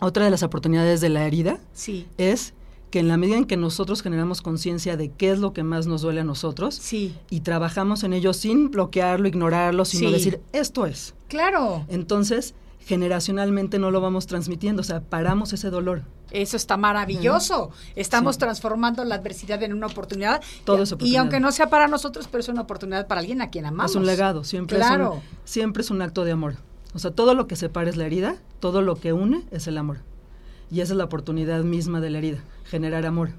[0.00, 2.06] Otra de las oportunidades de la herida Sí.
[2.18, 2.54] es
[2.90, 5.86] que en la medida en que nosotros generamos conciencia de qué es lo que más
[5.86, 7.14] nos duele a nosotros Sí.
[7.30, 10.14] y trabajamos en ello sin bloquearlo, ignorarlo, sino Sí.
[10.14, 11.14] decir, esto es.
[11.28, 11.84] Claro.
[11.88, 12.54] Entonces,
[12.98, 16.02] generacionalmente no lo vamos transmitiendo, o sea, paramos ese dolor.
[16.30, 17.70] Eso está maravilloso.
[17.96, 20.42] Estamos transformando la adversidad en una oportunidad.
[20.64, 21.20] Todo y, es Y oportunidad.
[21.20, 23.90] aunque no sea para nosotros, pero es una oportunidad para alguien a quien amamos.
[23.92, 25.14] Es un legado, siempre, Claro.
[25.14, 26.56] es un, siempre es un acto de amor.
[26.94, 29.78] O sea, todo lo que separa es la herida, todo lo que une es el
[29.78, 29.98] amor.
[30.70, 33.30] Y esa es la oportunidad misma de la herida, generar amor.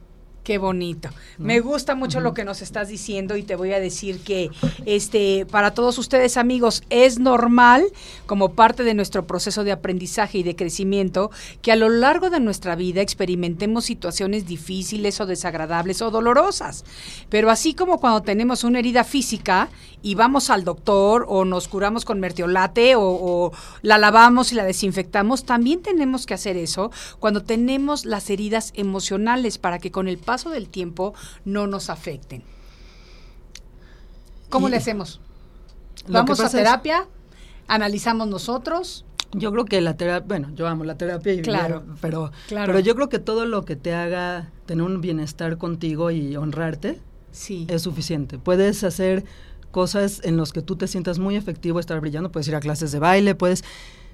[0.45, 1.09] Qué bonito.
[1.39, 4.51] Me gusta mucho lo que nos estás diciendo y te voy a decir que
[4.85, 7.83] este para todos ustedes amigos es normal
[8.27, 11.31] como parte de nuestro proceso de aprendizaje y de crecimiento
[11.63, 16.85] que a lo largo de nuestra vida experimentemos situaciones difíciles o desagradables o dolorosas.
[17.29, 19.69] Pero así como cuando tenemos una herida física
[20.03, 24.63] y vamos al doctor o nos curamos con mertiolate o, o la lavamos y la
[24.63, 30.19] desinfectamos, también tenemos que hacer eso cuando tenemos las heridas emocionales para que con el
[30.19, 31.13] paso del tiempo
[31.45, 32.43] no nos afecten.
[34.49, 35.21] ¿Cómo Y- le hacemos?
[36.07, 37.07] Vamos a es- terapia,
[37.67, 39.05] analizamos nosotros.
[39.31, 41.83] Yo creo que la terapia, bueno, yo amo la terapia, y Claro.
[41.99, 42.67] pero, Claro.
[42.67, 47.01] pero yo creo que todo lo que te haga tener un bienestar contigo y honrarte
[47.31, 47.65] Sí.
[47.69, 48.37] es suficiente.
[48.37, 49.25] Puedes hacer
[49.71, 52.91] cosas en las que tú te sientas muy efectivo, estar brillando, puedes ir a clases
[52.91, 53.63] de baile, puedes...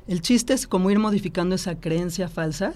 [0.08, 2.74] El chiste es como ir modificando esa creencia falsa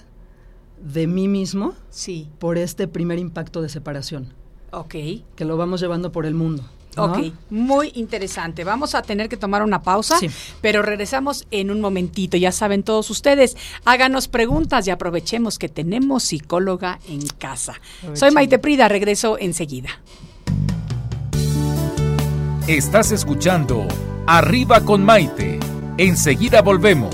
[0.86, 2.30] de mí mismo Sí.
[2.39, 4.34] por este primer impacto de separación,
[4.71, 4.95] Ok.
[5.36, 6.63] que lo vamos llevando por el mundo.
[6.95, 7.06] ¿no?
[7.12, 8.63] Ok, muy interesante.
[8.63, 10.30] Vamos a tener que tomar una pausa, Sí.
[10.62, 12.38] pero regresamos en un momentito.
[12.38, 17.74] Ya saben todos ustedes, háganos preguntas y aprovechemos que tenemos psicóloga en casa.
[18.13, 18.32] Soy.
[18.32, 19.89] Maite Prida, regreso enseguida.
[22.67, 23.86] Estás escuchando
[24.26, 25.60] Arriba con Maite.
[25.98, 27.13] Enseguida volvemos.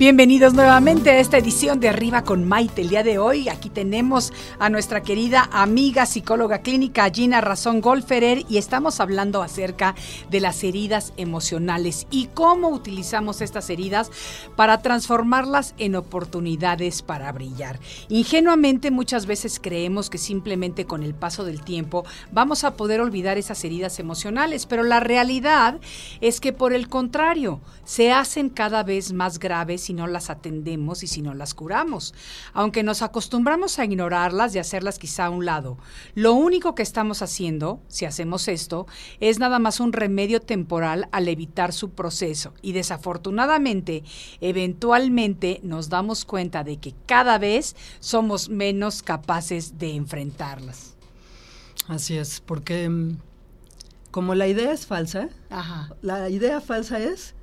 [0.00, 2.80] Bienvenidos nuevamente a esta edición de Arriba con Maite.
[2.80, 8.46] El día de hoy aquí tenemos a nuestra querida amiga psicóloga clínica Gina Razón Golferer
[8.48, 9.94] y estamos hablando acerca
[10.30, 14.10] de las heridas emocionales y cómo utilizamos estas heridas
[14.56, 17.78] para transformarlas en oportunidades para brillar.
[18.08, 23.36] Ingenuamente muchas veces creemos que simplemente con el paso del tiempo vamos a poder olvidar
[23.36, 25.78] esas heridas emocionales, pero la realidad
[26.22, 31.02] es que por el contrario, se hacen cada vez más graves si no las atendemos
[31.02, 32.14] y si no las curamos.
[32.52, 35.78] Aunque nos acostumbramos a ignorarlas y hacerlas quizá a un lado,
[36.14, 38.86] lo único que estamos haciendo, si hacemos esto,
[39.18, 44.04] es nada más un remedio temporal al evitar su proceso y desafortunadamente,
[44.40, 50.94] eventualmente nos damos cuenta de que cada vez somos menos capaces de enfrentarlas.
[51.88, 53.16] Así es, porque mm,
[54.12, 57.34] como la idea es falsa, Ajá, la idea falsa es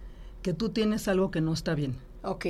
[0.41, 1.97] que tú tienes algo que no está bien,
[2.30, 2.46] ok,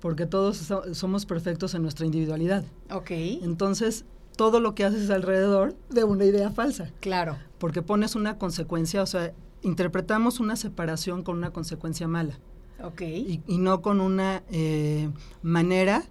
[0.00, 2.64] porque todos so- somos perfectos en nuestra individualidad.
[2.90, 3.10] ok,
[3.42, 4.04] Entonces,
[4.36, 9.02] todo lo que haces es alrededor de una idea falsa, claro, porque pones una consecuencia,
[9.02, 12.38] o sea, interpretamos una separación con una consecuencia mala.
[12.82, 15.10] Ok, y, y no con una eh,
[15.42, 16.04] manera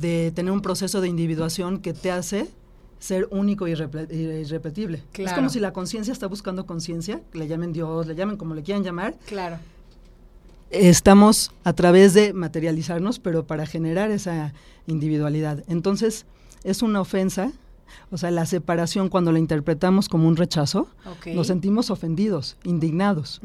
[0.00, 2.48] de tener un proceso de individuación que te hace
[2.98, 4.98] ser único y irreple- irrepetible.
[4.98, 5.36] Es Claro.
[5.36, 8.82] como si la conciencia está buscando conciencia, le llamen Dios, le llamen como le quieran
[8.82, 9.58] llamar, claro,
[10.74, 14.52] estamos a través de materializarnos, pero para generar esa
[14.86, 15.64] individualidad.
[15.68, 16.26] Entonces,
[16.64, 17.52] es una ofensa,
[18.10, 20.88] o sea, la separación cuando la interpretamos como un rechazo,
[21.34, 23.40] nos sentimos ofendidos, indignados,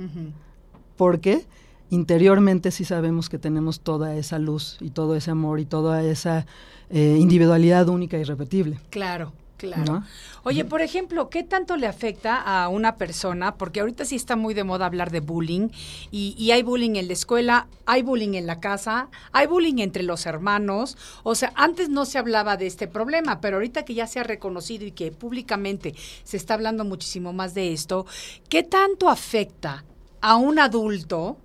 [0.98, 1.46] porque
[1.90, 6.46] interiormente sí sabemos que tenemos toda esa luz y todo ese amor y toda esa
[6.90, 8.80] eh, individualidad única y repetible.
[8.90, 9.84] Claro, Claro.
[9.94, 10.04] ¿no?
[10.44, 13.56] Oye, por ejemplo, ¿qué tanto le afecta a una persona?
[13.56, 15.68] Porque ahorita sí está muy de moda hablar de bullying
[16.12, 20.04] y, y hay bullying en la escuela, hay bullying en la casa, hay bullying entre
[20.04, 20.98] los hermanos.
[21.24, 24.24] O sea, antes no se hablaba de este problema, pero ahorita que ya se ha
[24.24, 25.94] reconocido y que públicamente
[26.24, 28.06] se está hablando muchísimo más de esto,
[28.48, 29.84] ¿qué tanto afecta
[30.22, 31.38] a un adulto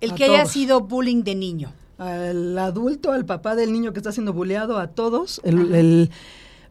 [0.00, 1.72] el A que haya sido bullying de niño?
[1.98, 6.10] al adulto, al papá del niño que está siendo bulleado, a todos, el, el-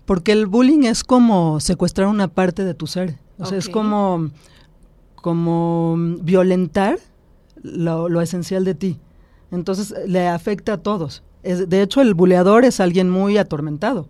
[0.08, 4.32] porque el bullying es como secuestrar una parte de tu ser, o sea, es como,
[5.16, 6.98] como violentar
[7.62, 9.00] lo, lo esencial de ti.
[9.52, 11.24] Entonces le afecta a todos.
[11.44, 14.08] Es- de hecho, el buleador es alguien muy atormentado.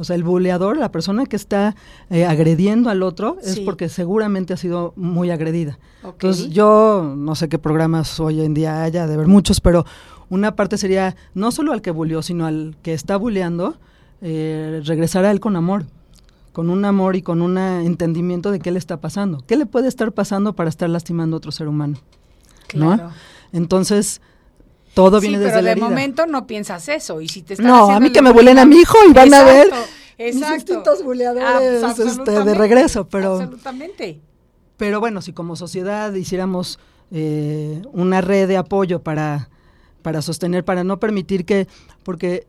[0.00, 1.74] O sea, el buleador, la persona que está
[2.08, 3.62] eh, agrediendo al otro, es Sí.
[3.64, 5.78] porque seguramente ha sido muy agredida.
[6.04, 9.84] Entonces, yo no sé qué programas hoy en día haya, de ver muchos, pero
[10.30, 13.76] una parte sería no solo al que buleó, sino al que está buleando,
[14.20, 15.84] eh, regresar a él con amor,
[16.52, 19.42] con un amor y con un entendimiento de qué le está pasando.
[19.46, 21.98] ¿Qué le puede estar pasando para estar lastimando a otro ser humano?
[22.74, 22.96] ¿no?
[22.96, 23.10] Claro.
[23.52, 24.20] Entonces,
[24.94, 25.88] todo Sí, viene pero desde la de herida.
[25.88, 27.20] momento no piensas eso.
[27.20, 29.32] Y si te están No, a mí que me bulen a mi hijo y van
[29.32, 29.86] a ver Exacto,
[30.18, 30.54] mis exacto.
[30.56, 34.20] instintos buleadores, Ah, este, de regreso, pero- Absolutamente.
[34.76, 36.78] Pero bueno, si como sociedad hiciéramos
[37.10, 39.48] eh, una red de apoyo para,
[40.02, 41.66] para sostener, para no permitir que,
[42.02, 42.46] porque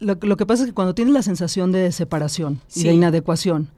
[0.00, 3.70] lo, lo que pasa es que cuando tienes la sensación de separación y de inadecuación,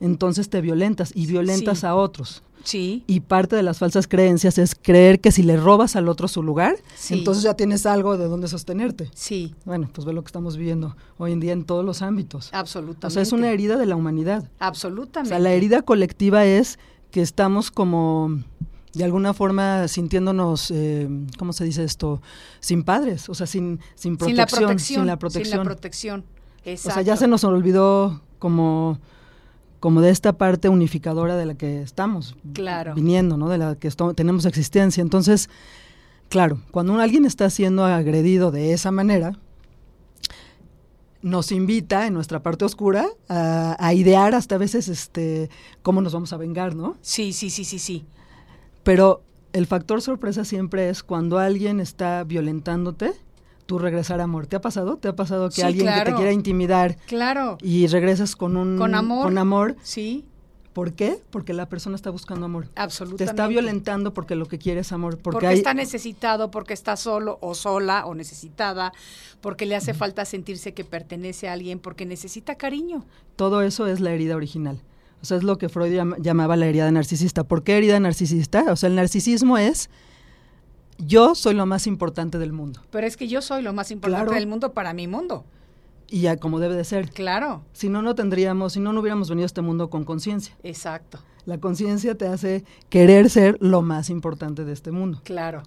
[0.00, 1.86] entonces te violentas y violentas Sí.
[1.86, 2.42] a otros.
[2.64, 3.04] Sí.
[3.06, 6.42] Y parte de las falsas creencias es creer que si le robas al otro su
[6.42, 7.14] lugar, Sí.
[7.14, 9.10] entonces ya tienes algo de donde sostenerte.
[9.14, 12.50] Sí, Bueno, pues ve lo que estamos viviendo hoy en día en todos los ámbitos.
[12.52, 13.06] absolutamente.
[13.06, 14.44] O sea, es una herida de la humanidad.
[14.44, 15.30] O Absolutamente.
[15.30, 16.78] sea, la herida colectiva es
[17.10, 18.42] que estamos como,
[18.94, 22.22] de alguna forma, sintiéndonos, eh, ¿cómo se dice esto?
[22.60, 24.78] Sin padres, o sea, sin, sin sin la protección.
[25.02, 25.44] Sin la protección.
[25.52, 26.24] Sin la protección.
[26.66, 28.98] o sea, ya se nos olvidó como,
[29.80, 32.94] como de esta parte unificadora de la que estamos Claro.
[32.94, 33.48] viniendo, ¿no?
[33.48, 35.02] De la que tenemos existencia.
[35.02, 35.50] Entonces,
[36.28, 39.38] claro, cuando alguien está siendo agredido de esa manera,
[41.20, 45.50] nos invita en nuestra parte oscura a, a idear hasta a veces este
[45.82, 46.96] cómo nos vamos a vengar, ¿no?
[47.02, 48.06] Sí, sí, sí, sí, sí.
[48.88, 49.20] Pero
[49.52, 53.12] el factor sorpresa siempre es cuando alguien está violentándote,
[53.66, 54.46] tú regresar a amor.
[54.46, 54.96] ¿Te ha pasado?
[54.96, 57.58] ¿Te ha pasado que Sí, alguien que te quiera intimidar Claro.
[57.60, 59.24] y regresas con un Con amor.
[59.24, 59.76] con amor?
[59.82, 60.24] Sí,
[60.72, 61.20] ¿Por qué?
[61.30, 62.68] Porque la persona está buscando amor.
[62.68, 63.24] Te absolutamente.
[63.24, 65.18] está violentando porque lo que quiere es amor.
[65.18, 68.92] Porque, Porque, hay, está necesitado, porque está solo o sola o necesitada,
[69.42, 73.04] porque le hace falta sentirse que pertenece a alguien, porque necesita cariño.
[73.36, 74.80] todo eso es la herida original.
[75.22, 77.44] O sea, es lo que Freud llam- llamaba la herida narcisista.
[77.44, 78.64] ¿Por qué herida narcisista?
[78.70, 79.90] O sea, el narcisismo es
[80.98, 82.80] yo soy lo más importante del mundo.
[82.90, 84.38] Pero es que yo soy lo más importante Claro.
[84.38, 85.44] del mundo para mi mundo.
[86.10, 87.10] Y ya como debe de ser.
[87.10, 90.56] Claro, Si no, no tendríamos, si no, no hubiéramos venido a este mundo con conciencia.
[90.62, 95.20] exacto, La conciencia te hace querer ser lo más importante de este mundo.
[95.24, 95.62] claro.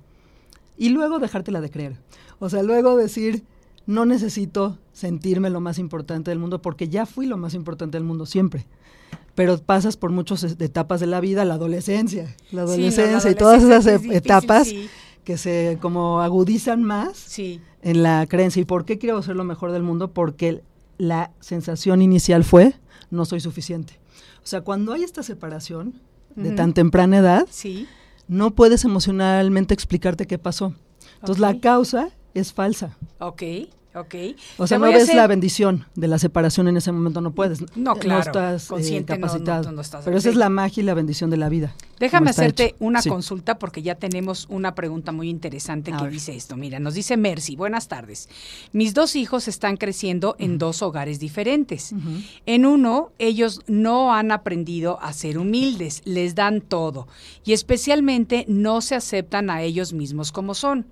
[0.78, 1.98] Y luego dejártela de creer.
[2.40, 3.44] O sea, luego decir,
[3.86, 8.04] no necesito sentirme lo más importante del mundo porque ya fui lo más importante del
[8.06, 8.66] mundo siempre.
[9.36, 13.32] Pero pasas por muchas etapas de la vida, la adolescencia, la Sí, no, la adolescencia
[13.32, 14.90] y todas esas e- es difícil, etapas sí.
[15.24, 18.62] que se como agudizan más Sí, en la creencia.
[18.62, 20.12] ¿Y por qué quiero ser lo mejor del mundo?
[20.14, 20.62] Porque
[20.98, 22.74] la sensación inicial fue,
[23.10, 24.00] no soy suficiente.
[24.44, 25.94] O sea, cuando hay esta separación
[26.36, 27.48] de tan temprana edad,
[28.28, 30.74] no puedes emocionalmente explicarte qué pasó.
[31.16, 32.98] Entonces la causa es falsa.
[33.20, 33.44] ok,
[33.96, 34.16] ok.
[34.58, 37.64] O sea, no ves hacer- la bendición de la separación en ese momento, no puedes.
[37.76, 39.72] No, claro, estás eh, consciente no- no- capacitado.
[39.72, 41.76] no estás- Pero esa es la magia y la bendición de la vida.
[42.00, 42.76] Déjame hacerte hecho.
[42.80, 43.10] una Sí.
[43.10, 46.14] consulta porque ya tenemos una pregunta muy interesante A que ver.
[46.14, 46.58] dice esto.
[46.58, 48.28] Mira, nos dice Mercy, buenas tardes.
[48.74, 51.94] Mis dos hijos están creciendo en dos hogares diferentes.
[52.48, 57.08] En uno, ellos no han aprendido a ser humildes, les dan todo
[57.46, 60.88] y especialmente no se aceptan a ellos mismos como son.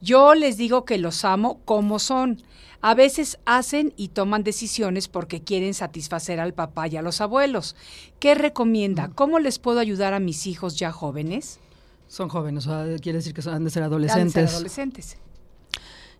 [0.00, 2.42] Yo les digo que los amo como son.
[2.80, 7.74] A veces hacen y toman decisiones porque quieren satisfacer al papá y a los abuelos.
[8.20, 9.10] ¿Qué recomienda?
[9.14, 11.58] ¿Cómo les puedo ayudar a mis hijos ya jóvenes?
[12.06, 14.54] Son jóvenes, o sea, quiere decir que son, han de ser Han de ser adolescentes.
[14.54, 15.16] adolescentes.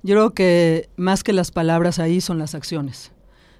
[0.03, 3.12] Yo creo que más que las palabras ahí son las acciones.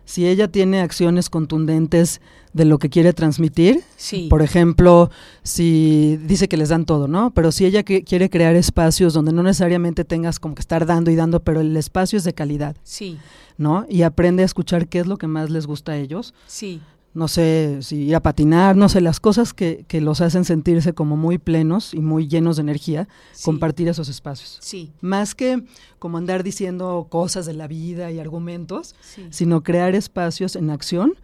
[0.09, 2.23] Si ella tiene acciones contundentes
[2.55, 4.27] de lo que quiere transmitir, Sí.
[4.31, 5.11] por ejemplo,
[5.43, 7.31] si dice que les dan todo, ¿no?
[7.35, 11.11] Pero si ella que- quiere crear espacios donde no necesariamente tengas como que estar dando
[11.11, 13.19] y dando, pero el espacio es de calidad, Sí,
[13.59, 13.85] ¿no?
[13.87, 16.33] Y aprende a escuchar qué es lo que más les gusta a ellos.
[16.47, 16.81] sí,
[17.19, 20.93] No sé, si ir a patinar, no sé, las cosas que, que los hacen sentirse
[20.95, 23.45] como muy plenos y muy llenos de energía, Sí.
[23.45, 24.59] compartir esos espacios.
[24.61, 25.65] sí, Más que
[25.99, 29.27] como andar diciendo cosas de la vida y argumentos, sí.
[29.31, 31.15] sino crear espacios en acción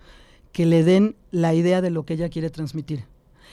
[0.52, 3.04] que le den la idea de lo que ella quiere transmitir.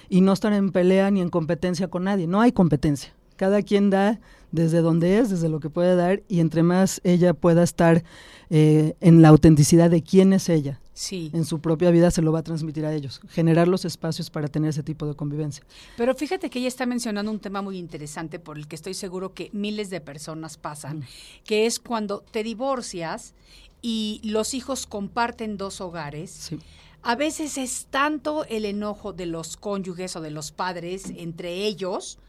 [0.10, 2.28] Y no estar en pelea ni en competencia con nadie.
[2.28, 3.14] No hay competencia.
[3.38, 4.20] Cada quien da
[4.52, 8.04] desde donde es, desde lo que puede dar, y entre más ella pueda estar
[8.50, 11.32] eh, en la autenticidad de quién es ella, Sí.
[11.34, 13.22] en su propia vida se lo va a transmitir a ellos.
[13.30, 15.64] Generar los espacios para tener ese tipo de convivencia.
[15.98, 19.34] Pero fíjate que ella está mencionando un tema muy interesante por el que estoy seguro
[19.34, 21.04] que miles de personas pasan,
[21.44, 23.34] que es cuando te divorcias
[23.82, 26.30] y los hijos comparten dos hogares.
[26.30, 26.60] Sí.
[27.02, 32.20] A veces es tanto el enojo de los cónyuges o de los padres entre ellos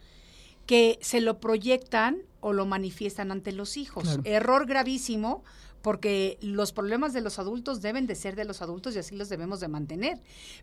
[0.64, 4.04] que se lo proyectan o lo manifiestan ante los hijos.
[4.04, 4.22] Claro.
[4.24, 5.44] Error gravísimo
[5.82, 9.28] porque los problemas de los adultos deben de ser de los adultos y así los
[9.28, 10.18] debemos de mantener.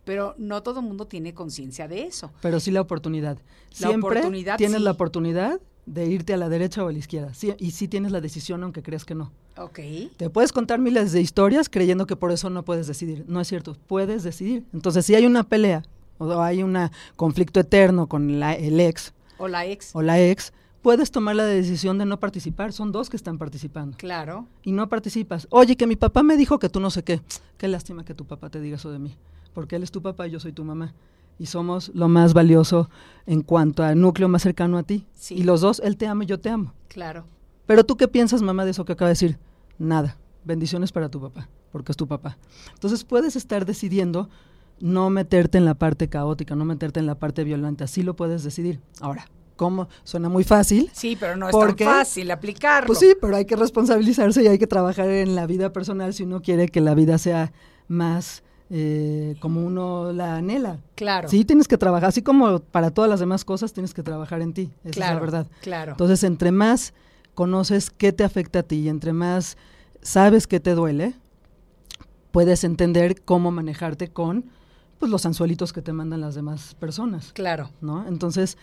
[0.05, 2.31] Pero no todo el mundo tiene conciencia de eso.
[2.41, 3.37] Pero sí la oportunidad.
[3.79, 4.83] La Siempre oportunidad, tienes sí.
[4.83, 7.33] la oportunidad de irte a la derecha o a la izquierda.
[7.33, 9.31] Sí, y sí tienes la decisión aunque creas que no.
[9.57, 9.79] Ok.
[10.17, 13.25] Te puedes contar miles de historias creyendo que por eso no puedes decidir.
[13.27, 14.63] No es cierto, puedes decidir.
[14.73, 15.83] Entonces, si hay una pelea
[16.17, 16.77] o hay un
[17.15, 19.89] conflicto eterno con la- el ex O la ex.
[19.95, 22.73] o la ex, puedes tomar la decisión de no participar.
[22.73, 23.97] Son dos que están participando.
[23.97, 24.47] Claro.
[24.63, 25.47] Y no participas.
[25.49, 27.21] Oye, que mi papá me dijo que tú no sé qué.
[27.57, 29.15] Qué lástima que tu papá te diga eso de mí.
[29.53, 30.93] Porque él es tu papá y yo soy tu mamá.
[31.37, 32.89] Y somos lo más valioso
[33.25, 35.05] en cuanto al núcleo más cercano a ti.
[35.13, 35.35] Sí.
[35.35, 36.73] Y los dos, él te ama y yo te amo.
[36.87, 37.25] Claro.
[37.65, 39.39] Pero tú qué piensas, mamá, de eso que acaba de decir?
[39.77, 40.17] Nada.
[40.43, 42.37] Bendiciones para tu papá, porque es tu papá.
[42.73, 44.29] Entonces puedes estar decidiendo
[44.79, 47.87] no meterte en la parte caótica, no meterte en la parte violenta.
[47.87, 48.81] Sí lo puedes decidir.
[49.01, 49.27] Ahora,
[49.59, 49.89] ¿cómo?
[50.05, 50.89] Suena muy fácil.
[50.93, 52.87] Sí, pero no es ¿Por tan fácil aplicarlo.
[52.87, 56.23] Pues sí, pero hay que responsabilizarse y hay que trabajar en la vida personal si
[56.23, 57.51] uno quiere que la vida sea
[57.89, 60.79] más eh, como uno la anhela.
[60.95, 61.27] Claro.
[61.27, 64.53] Sí, tienes que trabajar, así como para todas las demás cosas, tienes que trabajar en
[64.53, 64.71] ti.
[64.85, 65.11] Esa claro.
[65.11, 65.47] es la verdad.
[65.61, 65.91] Claro.
[65.91, 66.93] Entonces, entre más
[67.35, 69.57] conoces qué te afecta a ti y entre más
[70.01, 71.15] sabes qué te duele,
[72.31, 74.45] puedes entender cómo manejarte con
[74.99, 77.71] pues, los anzuelitos que te mandan las demás personas, claro.
[77.81, 78.07] ¿no?
[78.07, 78.57] Entonces,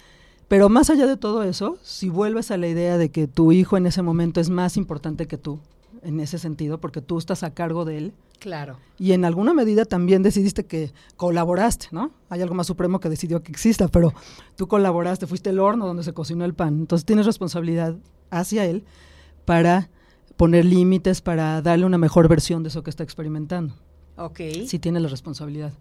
[0.49, 3.77] pero más allá de todo eso, si vuelves a la idea de que tu hijo
[3.77, 5.59] en ese momento es más importante que tú,
[6.03, 8.77] en ese sentido, porque tú estás a cargo de él, Claro.
[8.99, 12.11] y en alguna medida también decidiste que colaboraste, ¿no?
[12.29, 14.13] Hay algo más supremo que decidió que exista, pero
[14.57, 16.79] tú colaboraste, fuiste el horno donde se cocinó el pan.
[16.81, 17.97] Entonces tienes responsabilidad
[18.31, 18.85] hacia él
[19.47, 19.89] para
[20.37, 23.75] poner límites, para darle una mejor versión de eso que está experimentando.
[24.19, 24.41] Ok.
[24.67, 25.73] Sí tiene la responsabilidad.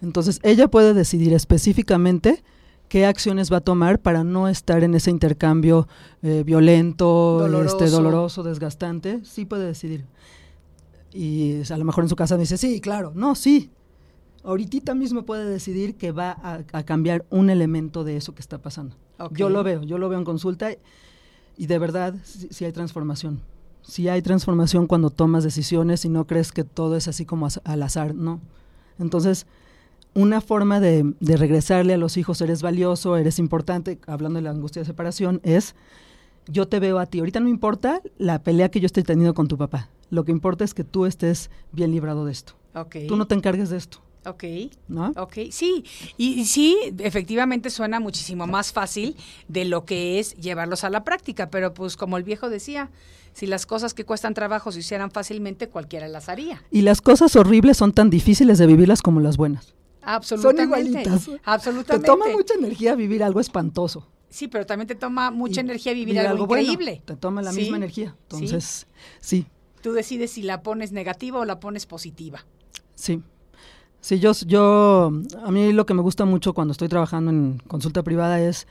[0.00, 2.44] Entonces ella puede decidir específicamente
[2.88, 5.88] qué acciones va a tomar para no estar en ese intercambio
[6.22, 7.78] eh, violento, Doloroso.
[7.78, 9.24] este, doloroso, desgastante.
[9.24, 10.04] Sí puede decidir.
[11.12, 13.70] Y a lo mejor en su casa me dice, sí, claro, no, sí.
[14.44, 18.58] Ahorita mismo puede decidir que va a, a cambiar un elemento de eso que está
[18.58, 18.96] pasando.
[19.18, 19.32] Ok.
[19.36, 20.70] Yo lo veo, yo lo veo en consulta
[21.56, 23.40] y de verdad sí, sí hay transformación.
[23.82, 27.82] Sí hay transformación cuando tomas decisiones y no crees que todo es así como al
[27.82, 28.40] azar, no.
[28.98, 29.46] Entonces,
[30.16, 34.50] una forma de, de regresarle a los hijos, eres valioso, eres importante, hablando de la
[34.50, 35.76] angustia de separación, es
[36.48, 37.18] yo te veo a ti.
[37.18, 39.90] Ahorita no importa la pelea que yo esté teniendo con tu papá.
[40.10, 42.54] Lo que importa es que tú estés bien librado de esto.
[43.08, 44.44] Tú no te encargues de esto, Ok.
[44.88, 45.12] ¿no?
[45.16, 45.84] Ok, sí,
[46.16, 49.16] y, y sí, efectivamente suena muchísimo más fácil
[49.48, 52.90] de lo que es llevarlos a la práctica, pero pues como el viejo decía,
[53.32, 56.62] si las cosas que cuestan trabajo se hicieran fácilmente, cualquiera las haría.
[56.70, 59.74] Y las cosas horribles son tan difíciles de vivirlas como las buenas.
[60.06, 60.62] Absolutamente.
[60.62, 61.24] Son igualitas.
[61.26, 62.06] Te Absolutamente.
[62.06, 64.08] toma mucha energía vivir algo espantoso.
[64.30, 67.02] Sí, pero también te toma mucha Y energía vivir, algo, increíble.
[67.04, 68.10] te toma la Sí, misma energía.
[68.10, 68.16] sí.
[68.22, 68.86] Entonces,
[69.20, 69.46] sí,
[69.82, 72.44] Tú decides si la pones negativa o la pones positiva.
[72.94, 73.22] sí.
[74.00, 75.10] Sí, yo, yo,
[75.42, 78.68] a mí lo que me gusta mucho cuando estoy trabajando en consulta privada es,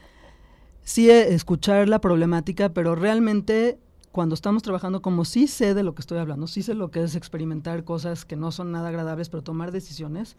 [0.82, 3.78] sí, eh, escuchar la problemática, pero realmente
[4.14, 7.04] cuando estamos trabajando, como sí sé de lo que estoy hablando, sí sé lo que
[7.04, 10.38] es experimentar cosas que no son nada agradables, pero tomar decisiones,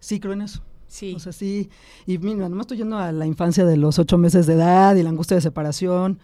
[0.00, 0.62] sí creo en eso.
[0.88, 1.14] Sí.
[1.14, 1.70] O sea, sí.
[2.04, 4.96] Y mira, no me estoy yendo a la infancia de los ocho meses de edad
[4.96, 6.18] y la angustia de separación,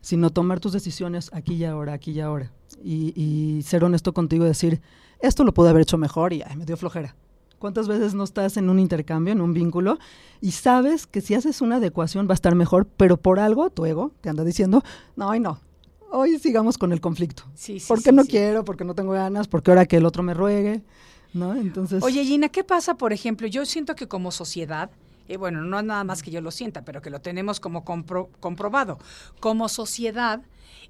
[0.00, 2.50] sino tomar tus decisiones aquí y ahora, aquí y ahora.
[2.82, 4.82] Y, y ser honesto contigo y decir,
[5.20, 7.14] esto lo pude haber hecho mejor y ay, me dio flojera.
[7.58, 9.98] ¿Cuántas veces no estás en un intercambio, en un vínculo,
[10.40, 13.86] y sabes que si haces una adecuación va a estar mejor, pero por algo tu
[13.86, 14.82] ego te anda diciendo,
[15.16, 15.60] no, hoy no,
[16.10, 17.44] hoy sigamos con el conflicto.
[17.54, 20.22] Sí, sí, porque sí, no quiero, porque no tengo ganas, porque ahora que el otro
[20.22, 20.82] me ruegue,
[21.34, 21.54] ¿no?
[21.54, 22.02] Entonces...
[22.02, 23.46] Oye, Gina, ¿qué pasa, por ejemplo?
[23.46, 24.90] Yo siento que como sociedad,
[25.28, 27.84] eh, bueno, no es nada más que yo lo sienta, pero que lo tenemos como
[27.84, 28.98] compro- comprobado.
[29.40, 30.40] Como sociedad,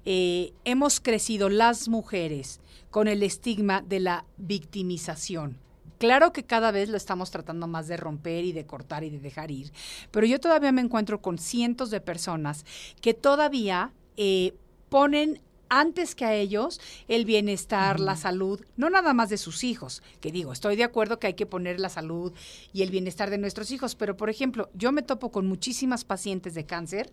[0.05, 2.59] eh, hemos crecido las mujeres
[2.91, 5.57] con el estigma de la victimización.
[5.97, 9.19] Claro que cada vez lo estamos tratando más de romper y de cortar y de
[9.19, 9.71] dejar ir,
[10.11, 12.65] pero yo todavía me encuentro con cientos de personas
[13.01, 14.53] que todavía eh,
[14.89, 15.39] ponen
[15.75, 20.31] antes que a ellos el bienestar, la salud, no nada más de sus hijos, que
[20.31, 22.31] digo, estoy de acuerdo que hay que poner la salud
[22.71, 26.53] y el bienestar de nuestros hijos, pero por ejemplo, yo me topo con muchísimas pacientes
[26.53, 27.11] de cáncer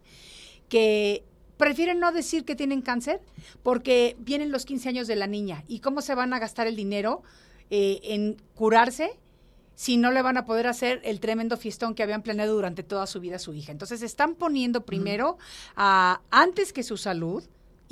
[0.68, 1.24] que
[1.56, 3.20] prefieren no decir que tienen cáncer
[3.64, 5.64] porque vienen los 15 años de la niña.
[5.66, 7.22] Y cómo se van a gastar el dinero
[7.70, 9.18] eh, en curarse
[9.74, 13.08] si no le van a poder hacer el tremendo fiestón que habían planeado durante toda
[13.08, 13.72] su vida su hija.
[13.72, 15.38] Entonces están poniendo primero,
[15.74, 17.42] antes que su salud,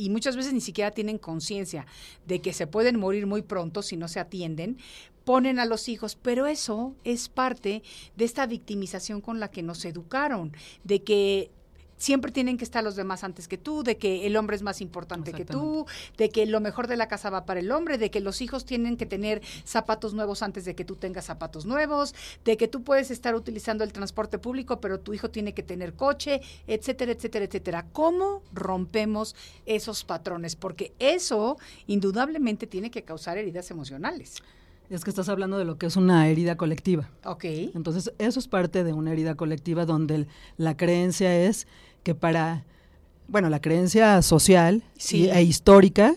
[0.00, 1.86] y muchas veces ni siquiera tienen conciencia
[2.26, 4.78] de que se pueden morir muy pronto si no se atienden,
[5.24, 7.82] ponen a los hijos, pero eso es parte
[8.16, 10.52] de esta victimización con la que nos educaron,
[10.84, 11.50] de que
[12.00, 14.80] siempre tienen que estar los demás antes que tú, de que el hombre es más
[14.80, 15.86] importante que tú,
[16.16, 18.64] de que lo mejor de la casa va para el hombre, de que los hijos
[18.64, 22.82] tienen que tener zapatos nuevos antes de que tú tengas zapatos nuevos, de que tú
[22.82, 27.44] puedes estar utilizando el transporte público, pero tu hijo tiene que tener coche, etcétera, etcétera,
[27.44, 27.86] etcétera.
[27.92, 29.36] ¿Cómo rompemos
[29.66, 30.56] esos patrones?
[30.56, 34.42] Porque eso indudablemente tiene que causar heridas emocionales.
[34.90, 37.08] Es que estás hablando de lo que es una herida colectiva.
[37.24, 37.44] Ok.
[37.44, 40.26] Entonces, eso es parte de una herida colectiva donde
[40.56, 41.68] la creencia es
[42.02, 42.64] que para,
[43.28, 46.16] bueno, la creencia social e histórica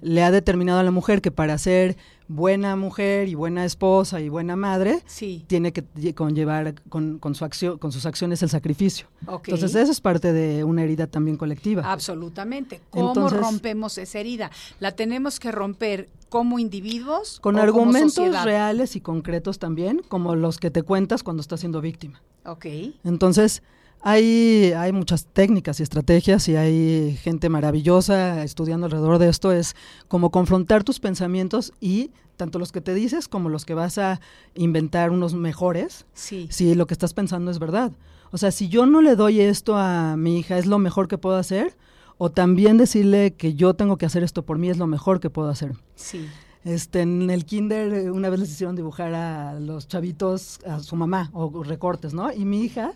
[0.00, 1.96] le ha determinado a la mujer que para ser
[2.28, 5.02] buena mujer y buena esposa y buena madre,
[5.46, 9.06] tiene que conllevar con, con, su acción, con sus acciones el sacrificio.
[9.20, 11.90] Entonces, eso es parte de una herida también colectiva.
[11.90, 12.80] Absolutamente.
[12.90, 14.50] ¿Cómo rompemos esa herida?
[14.80, 17.38] La tenemos que romper como individuos.
[17.40, 22.22] Con argumentos reales y concretos también, como los que te cuentas cuando estás siendo víctima.
[22.44, 22.66] Ok.
[23.04, 23.62] Entonces,
[24.00, 29.52] hay, hay muchas técnicas y estrategias y hay gente maravillosa estudiando alrededor de esto.
[29.52, 29.74] Es
[30.08, 34.20] como confrontar tus pensamientos y tanto los que te dices como los que vas a
[34.54, 36.46] inventar unos mejores, sí.
[36.50, 37.92] si lo que estás pensando es verdad.
[38.30, 41.18] O sea, si yo no le doy esto a mi hija, ¿es lo mejor que
[41.18, 41.76] puedo hacer?
[42.18, 45.30] O también decirle que yo tengo que hacer esto por mí es lo mejor que
[45.30, 45.72] puedo hacer.
[45.94, 46.26] Sí.
[46.66, 50.96] Este, en el kinder eh, una vez les hicieron dibujar a los chavitos a su
[50.96, 52.32] mamá o recortes, ¿no?
[52.32, 52.92] Y mi hija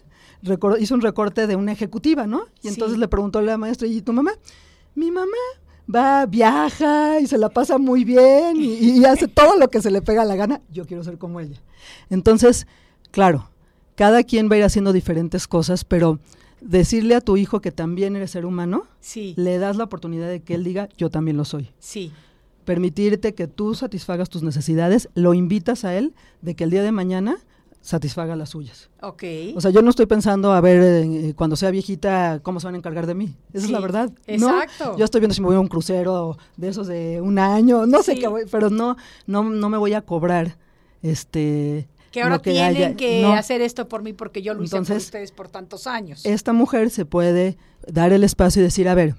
[0.80, 2.46] hizo un recorte de una ejecutiva, ¿no?
[2.64, 4.32] Y entonces le preguntó a la maestra, ¿y tu mamá?
[4.96, 5.36] Mi mamá
[5.94, 10.02] va, viaja y se la pasa muy bien y, hace todo lo que se le
[10.02, 10.60] pega la gana.
[10.72, 11.60] Yo quiero ser como ella.
[12.08, 12.66] Entonces,
[13.12, 13.50] claro,
[13.94, 16.18] cada quien va a ir haciendo diferentes cosas, pero
[16.60, 19.32] decirle a tu hijo que también eres ser humano, sí.
[19.36, 21.70] le das la oportunidad de que él diga, yo también lo soy.
[21.78, 22.10] Sí
[22.70, 26.92] permitirte que tú satisfagas tus necesidades, lo invitas a él de que el día de
[26.92, 27.38] mañana
[27.80, 28.90] satisfaga las suyas.
[29.02, 29.24] Ok.
[29.56, 32.76] O sea, yo no estoy pensando a ver eh, cuando sea viejita cómo se van
[32.76, 33.34] a encargar de mí.
[33.52, 34.12] Esa es la verdad.
[34.28, 34.96] Exacto.
[34.96, 38.04] Yo estoy viendo si me voy a un crucero de esos de un año, no
[38.04, 38.96] sé qué voy, pero no,
[39.26, 40.56] no, no me voy a cobrar
[41.02, 45.32] este que ahora tienen que hacer esto por mí porque yo lo hice por ustedes
[45.32, 46.24] por tantos años.
[46.24, 47.56] Esta mujer se puede
[47.88, 49.16] dar el espacio y decir, a ver,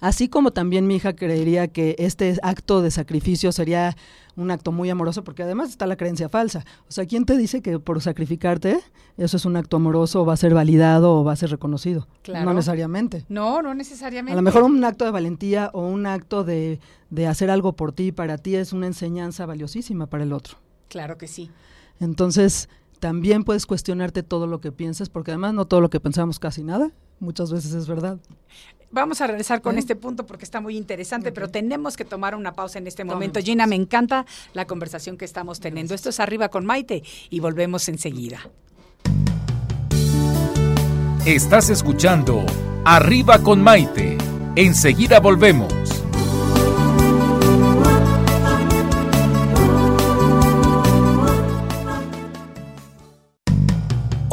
[0.00, 3.96] Así como también mi hija creería que este acto de sacrificio sería
[4.36, 6.64] un acto muy amoroso, porque además está la creencia falsa.
[6.88, 8.80] O sea, ¿quién te dice que por sacrificarte
[9.16, 12.06] eso es un acto amoroso o va a ser validado o va a ser reconocido?
[12.28, 13.24] No necesariamente.
[13.28, 14.34] No, no necesariamente.
[14.34, 16.80] A lo mejor un acto de valentía o un acto de,
[17.10, 20.58] de hacer algo por ti, para ti es una enseñanza valiosísima para el otro.
[20.88, 21.50] Claro que sí.
[21.98, 22.68] Entonces,
[22.98, 26.62] también puedes cuestionarte todo lo que piensas, porque además no todo lo que pensamos casi
[26.62, 26.90] nada,
[27.20, 28.18] muchas veces es verdad.
[28.90, 32.52] Vamos a regresar con este punto porque está muy interesante, pero tenemos que tomar una
[32.52, 33.40] pausa en este momento.
[33.40, 35.94] Gina, me encanta la conversación que estamos teniendo.
[35.94, 38.38] Esto es Arriba con Maite y volvemos enseguida.
[41.26, 42.46] Estás escuchando
[42.84, 44.16] Arriba con Maite.
[44.54, 45.95] Enseguida volvemos.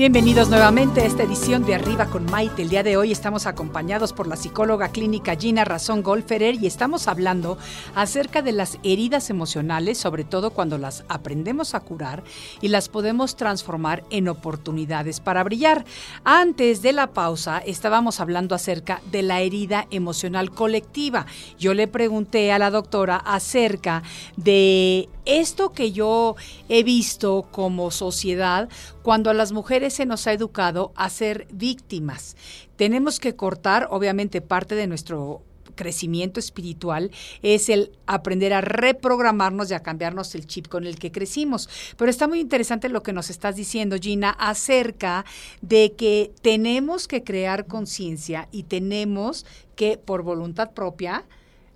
[0.00, 2.62] Bienvenidos nuevamente a esta edición de Arriba con Maite.
[2.62, 7.06] El día de hoy estamos acompañados por la psicóloga clínica Gina Razón Golferer y estamos
[7.06, 7.58] hablando
[7.94, 12.24] acerca de las heridas emocionales, sobre todo cuando las aprendemos a curar
[12.62, 15.84] y las podemos transformar en oportunidades para brillar.
[16.24, 21.26] Antes de la pausa estábamos hablando acerca de la herida emocional colectiva.
[21.58, 24.02] Yo le pregunté a la doctora acerca
[24.38, 26.36] de esto que yo
[26.68, 28.68] he visto como sociedad
[29.02, 32.36] cuando a las mujeres se nos ha educado a ser víctimas.
[32.76, 35.42] Tenemos que cortar, obviamente, parte de nuestro
[35.80, 37.10] crecimiento espiritual
[37.40, 41.70] es el aprender a reprogramarnos y a cambiarnos el chip con el que crecimos.
[41.96, 45.24] Pero está muy interesante lo que nos estás diciendo, Gina, acerca
[45.62, 51.24] de que tenemos que crear conciencia y tenemos que, por voluntad propia,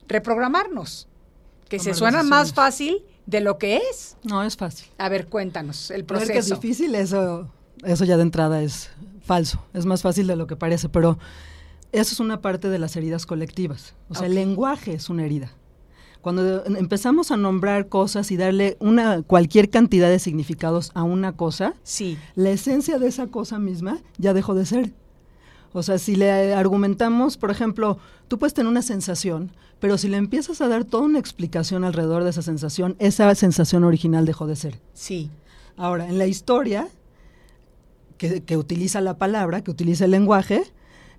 [0.07, 1.09] reprogramarnos.
[1.71, 4.17] Que se suena más fácil de lo que es.
[4.25, 4.89] No es fácil.
[4.99, 6.33] A ver, cuéntanos el proceso.
[6.33, 7.49] que es difícil, eso,
[7.85, 8.91] eso ya de entrada es
[9.25, 9.65] falso.
[9.73, 11.19] Es más fácil de lo que parece, pero
[11.93, 13.95] eso es una parte de las heridas colectivas.
[14.09, 15.53] O sea, el lenguaje es una herida.
[16.21, 21.75] Cuando empezamos a nombrar cosas y darle una cualquier cantidad de significados a una cosa,
[21.83, 22.17] sí.
[22.35, 24.95] la esencia de esa cosa misma ya dejó de ser.
[25.75, 27.99] O sea, si le argumentamos, por ejemplo,
[28.29, 29.51] tú puedes tener una sensación,
[29.85, 33.85] pero si le empiezas a dar toda una explicación alrededor de esa sensación, esa sensación
[33.85, 34.81] original dejó de ser.
[34.95, 35.31] Sí.
[35.77, 36.89] Ahora, en la historia,
[38.17, 40.63] que, utiliza la palabra, que utiliza el lenguaje,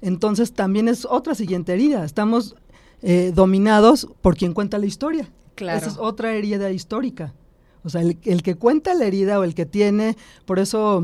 [0.01, 2.03] entonces también es otra siguiente herida.
[2.05, 2.55] Estamos
[3.03, 5.29] eh, dominados por quien cuenta la historia.
[5.53, 5.77] Claro.
[5.77, 7.35] Esa es otra herida histórica.
[7.83, 11.03] O sea, el, el que cuenta la herida o el que tiene, por eso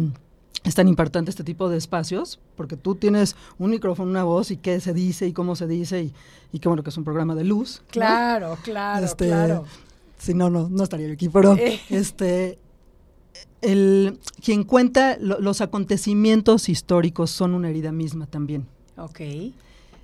[0.64, 4.58] es tan importante este tipo de espacios, porque tú tienes un micrófono, una voz y
[4.58, 6.14] qué se dice y cómo se dice y,
[6.52, 7.82] y qué bueno que es un programa de luz.
[7.90, 9.66] Claro, claro, este, claro.
[10.18, 11.80] Si no, no, no estaría aquí, pero eh.
[11.90, 12.60] este,
[13.62, 18.68] el, quien cuenta los acontecimientos históricos son una herida misma también.
[18.98, 19.22] Ok.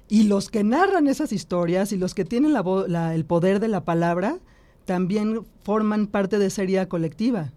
[0.10, 3.84] Y los que narran esas historias y los que tienen la, el poder de la
[3.84, 4.40] palabra
[4.86, 7.52] también forman parte de esa herida colectiva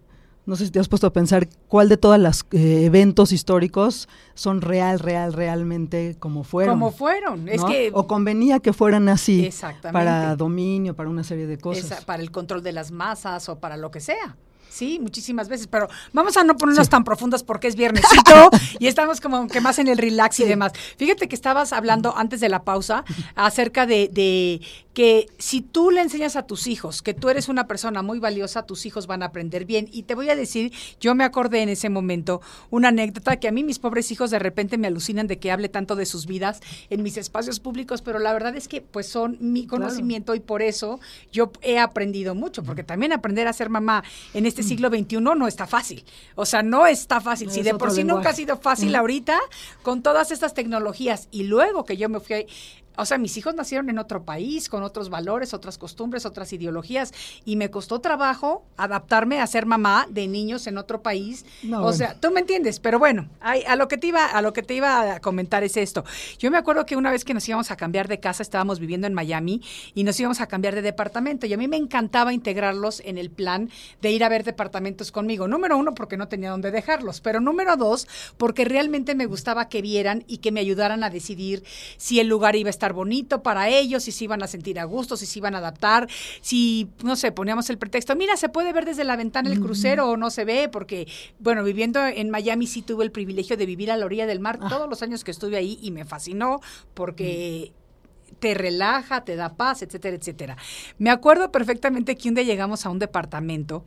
[0.51, 4.09] no sé si te has puesto a pensar cuál de todos los eh, eventos históricos
[4.35, 6.75] son real, real, realmente como fueron.
[6.75, 7.49] Como fueron.
[7.49, 9.49] Es que, o convenía que fueran así.
[9.93, 12.05] Para dominio, para una serie de cosas.
[12.05, 14.37] para el control de las masas o para lo que sea.
[14.81, 19.21] Sí, muchísimas veces, pero vamos a no ponernos tan profundas porque es viernesito y estamos
[19.21, 20.73] como que más en el relax y demás.
[20.97, 23.05] Fíjate que estabas hablando antes de la pausa
[23.35, 24.63] acerca de, de
[24.95, 28.67] que si tú le enseñas a tus hijos que tú eres una persona muy valiosa,
[28.67, 29.89] tus hijos van a aprender bien.
[29.93, 33.53] Y te voy a decir, yo me acordé en ese momento una anécdota que a
[33.53, 36.61] mí mis pobres hijos de repente me alucinan de que hable tanto de sus vidas
[36.91, 40.61] en mis espacios públicos, pero la verdad es que pues son mi conocimiento y por
[40.63, 41.01] eso
[41.31, 44.03] yo he aprendido mucho, porque también aprender a ser mamá
[44.35, 46.05] en este siglo XXI no está fácil.
[46.37, 47.51] O sea, no está fácil.
[47.51, 49.37] si de por sí nunca ha sido fácil ahorita,
[49.83, 52.47] con todas estas tecnologías y luego que yo me fui
[52.97, 57.13] o sea, mis hijos nacieron en otro país, con otros valores, otras costumbres, otras ideologías,
[57.45, 61.45] y me costó trabajo adaptarme a ser mamá de niños en otro país.
[61.73, 64.63] o sea, tú me entiendes, pero bueno, a, lo que te iba, a lo que
[64.63, 66.05] te iba a comentar es esto.
[66.39, 69.07] Yo me acuerdo que una vez que nos íbamos a cambiar de casa, estábamos viviendo
[69.07, 69.63] en Miami
[69.95, 73.31] y nos íbamos a cambiar de departamento, y a mí me encantaba integrarlos en el
[73.31, 73.71] plan
[74.03, 75.49] de ir a ver departamentos conmigo.
[75.49, 79.81] Número uno, porque no tenía dónde dejarlos, pero número dos, porque realmente me gustaba que
[79.83, 81.63] vieran y que me ayudaran a decidir
[81.97, 84.85] si el lugar iba a estar bonito para ellos, si se iban a sentir a
[84.85, 86.09] gusto, si se iban a adaptar,
[86.41, 90.09] si, no sé, poníamos el pretexto, mira, se puede ver desde la ventana el crucero
[90.09, 91.07] o no se ve, porque,
[91.39, 94.59] bueno, viviendo en Miami sí tuve el privilegio de vivir a la orilla del mar
[94.63, 94.69] ah.
[94.69, 96.61] todos los años que estuve ahí y me fascinó
[96.95, 97.73] porque
[98.41, 100.57] te relaja, te da paz, etcétera, etcétera.
[100.99, 103.85] Me acuerdo perfectamente que un día llegamos a un departamento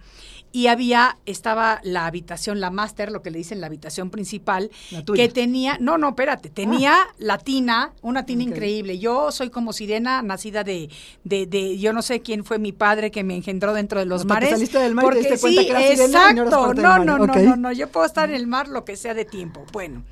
[0.55, 4.69] y había, estaba la habitación, la máster, lo que le dicen la habitación principal,
[5.15, 7.15] que tenía, no, no, espérate, tenía ah.
[7.17, 8.99] la tina, una tina increíble.
[8.99, 10.89] Yo soy como sirena, nacida de,
[11.23, 14.25] de, de, yo no sé quién fue mi padre que me engendró dentro de los
[14.25, 14.51] mares.
[14.51, 18.35] Saliste del mar porque, sí, exacto, no, no, no, no, no, yo puedo estar en
[18.35, 19.65] el mar lo que sea de tiempo.
[19.73, 20.03] Bueno.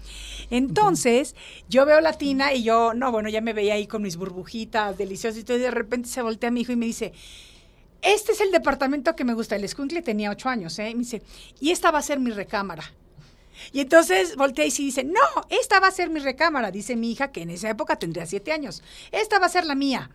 [0.52, 1.36] Entonces,
[1.70, 4.98] yo veo la tina y yo, no, bueno, ya me veía ahí con mis burbujitas
[4.98, 7.14] deliciosas y y de repente se voltea a mi hijo y me dice,
[8.02, 9.56] este es el departamento que me gusta.
[9.56, 10.90] El escuincle tenía ocho años, ¿eh?
[10.90, 11.22] Y me dice,
[11.60, 12.84] y esta va a ser mi recámara.
[13.72, 17.32] Y entonces voltea y dice, no, esta va a ser mi recámara, dice mi hija,
[17.32, 18.84] que en esa época tendría siete años.
[19.12, 20.10] Esta va a ser la mía.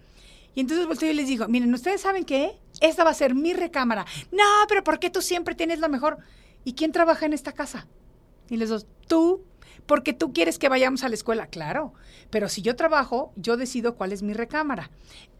[0.54, 2.58] Y entonces volteo y les digo, miren, ¿ustedes saben qué?
[2.80, 4.06] Esta va a ser mi recámara.
[4.32, 6.18] No, pero ¿por qué tú siempre tienes lo mejor?
[6.64, 7.86] ¿Y quién trabaja en esta casa?
[8.48, 9.44] Y les digo, tú,
[9.86, 11.94] porque tú quieres que vayamos a la escuela, claro,
[12.30, 14.90] pero si yo trabajo, yo decido cuál es mi recámara.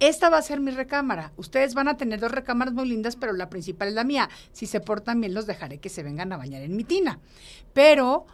[0.00, 1.32] Esta va a ser mi recámara.
[1.36, 4.28] Ustedes van a tener dos recámaras muy lindas, pero la principal es la mía.
[4.52, 7.18] Si se portan bien, los dejaré que se vengan a bañar en mi tina.
[7.72, 8.26] Pero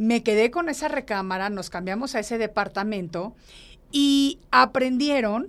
[0.00, 3.34] Me quedé con esa recámara, nos cambiamos a ese departamento
[3.90, 5.48] y aprendieron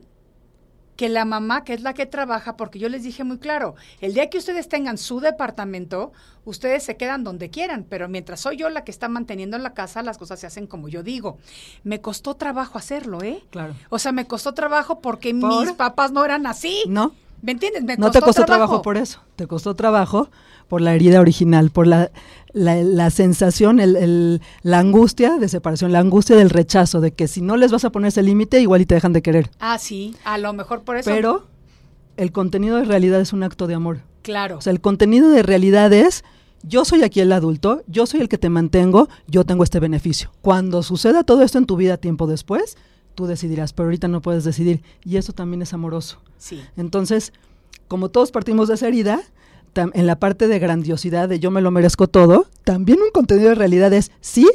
[0.99, 4.13] que la mamá, que es la que trabaja, porque yo les dije muy claro, el
[4.13, 6.11] día que ustedes tengan su departamento,
[6.43, 10.03] ustedes se quedan donde quieran, pero mientras soy yo la que está manteniendo la casa,
[10.03, 11.37] las cosas se hacen como yo digo.
[11.85, 13.41] Me costó trabajo hacerlo, ¿eh?
[13.49, 13.75] Claro.
[13.87, 15.67] O sea, me costó trabajo porque ¿Por?
[15.67, 16.83] mis papás no eran así.
[16.85, 17.83] No, ¿Me entiendes?
[17.83, 20.29] Me no te costó trabajo por eso, te costó trabajo
[20.67, 22.11] por la herida original, por la,
[22.53, 27.27] la, la sensación, el, el- la angustia de separación, la angustia del rechazo, de que
[27.27, 29.49] si no les vas a poner ese límite, igual y te dejan de querer.
[29.59, 31.09] Ah, sí, a lo mejor por eso.
[31.09, 31.47] Pero
[32.17, 33.99] el contenido de realidad es un acto de amor.
[34.21, 34.57] claro.
[34.57, 36.23] O sea, el contenido de realidad es,
[36.63, 40.29] yo soy aquí el adulto, yo soy el que te mantengo, yo tengo este beneficio.
[40.41, 42.77] Cuando suceda todo esto en tu vida tiempo después,
[43.15, 44.83] tú decidirás, pero ahorita no puedes decidir.
[45.03, 46.19] Y eso también es amoroso.
[46.39, 46.61] Sí.
[46.77, 47.31] Entonces,
[47.87, 49.21] como todos partimos de esa herida,
[49.75, 53.49] tam- en la parte de grandiosidad, de yo me lo merezco todo, también un contenido
[53.49, 54.49] de realidad es sí,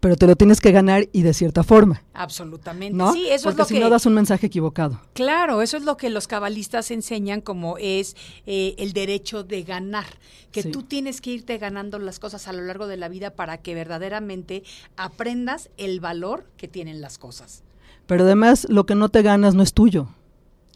[0.00, 2.96] pero te lo tienes que ganar y de cierta forma, Absolutamente.
[2.96, 3.12] ¿no?
[3.12, 4.98] Sí, eso Porque es lo si que no das un mensaje equivocado.
[5.12, 8.16] Claro, eso es lo que los cabalistas enseñan como es
[8.46, 10.06] eh, el derecho de ganar,
[10.52, 10.70] que Sí.
[10.70, 13.74] tú tienes que irte ganando las cosas a lo largo de la vida para que
[13.74, 14.62] verdaderamente
[14.96, 17.62] aprendas el valor que tienen las cosas.
[18.06, 20.08] Pero además, lo que no te ganas no es tuyo.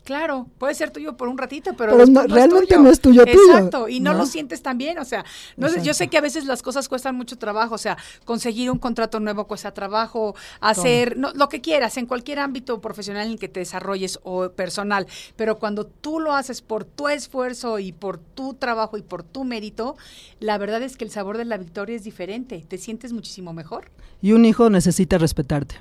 [0.05, 3.89] Claro, puede ser tuyo por un ratito, pero, Pero no- realmente no es tuyo, Exacto,
[3.89, 4.19] y no, ¿no?
[4.19, 5.25] lo sientes tan bien, o sea,
[5.57, 7.97] no sé, yo sé que a veces las cosas cuestan mucho trabajo, o sea,
[8.27, 13.27] conseguir un contrato nuevo cuesta trabajo, hacer no, lo que quieras en cualquier ámbito profesional
[13.27, 17.79] en el que te desarrolles o personal, pero cuando tú lo haces por tu esfuerzo
[17.79, 19.97] y por tu trabajo y por tu mérito,
[20.39, 23.91] la verdad es que el sabor de la victoria es diferente, te sientes muchísimo mejor.
[24.21, 25.77] Y un hijo necesita respetarte.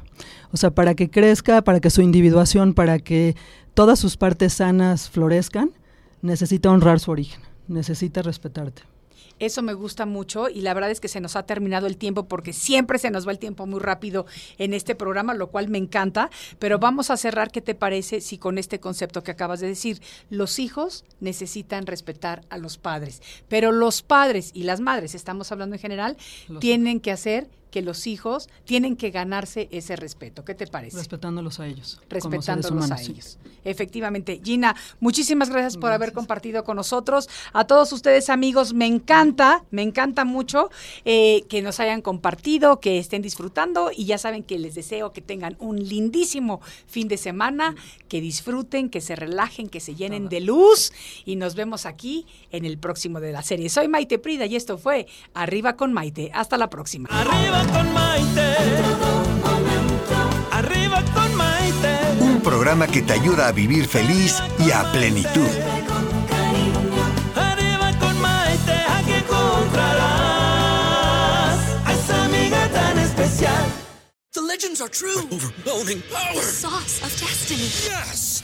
[0.51, 3.36] O sea, para que crezca, para que su individuación, para que
[3.74, 5.71] todas sus partes sanas florezcan,
[6.21, 8.84] necesita honrar su origen, necesita respetarte.
[9.39, 12.28] Eso me gusta mucho y la verdad es que se nos ha terminado el tiempo
[12.28, 14.26] porque siempre se nos va el tiempo muy rápido
[14.57, 18.38] en este programa, lo cual me encanta, pero vamos a cerrar, ¿qué te parece si
[18.38, 23.71] con este concepto que acabas de decir, los hijos necesitan respetar a los padres, pero
[23.71, 26.15] los padres y las madres, estamos hablando en general,
[26.47, 30.45] Los tienen que hacer que los hijos tienen que ganarse ese respeto.
[30.45, 30.95] ¿Qué te parece?
[30.95, 31.95] Respetándolos a ellos.
[31.95, 33.11] como seres respetándolos a sí.
[33.13, 33.39] ellos.
[33.63, 34.39] Efectivamente.
[34.43, 37.28] Gina, muchísimas gracias por haber compartido con nosotros.
[37.51, 40.69] A todos ustedes, amigos, me encanta, me encanta mucho
[41.03, 45.21] eh, que nos hayan compartido, que estén disfrutando y ya saben que les deseo que
[45.21, 47.74] tengan un lindísimo fin de semana,
[48.07, 50.93] que disfruten, que se relajen, que se llenen de luz
[51.26, 53.67] y nos vemos aquí en el próximo de la serie.
[53.69, 56.30] Soy Maite Prida y esto fue Arriba con Maite.
[56.36, 57.09] Hasta la próxima.
[57.09, 58.55] Arriba con Maite.
[60.51, 61.99] Arriba con Maite.
[62.20, 65.49] Un programa que te ayuda a vivir feliz y a plenitud.
[67.36, 69.99] Arriba con Maite, aquí encontrarás
[71.86, 73.66] a esa amiga tan especial.
[74.34, 75.22] The legends are true.
[75.32, 76.41] overwhelming power!
[76.41, 77.70] Sauce of destiny.
[77.88, 78.43] Yes!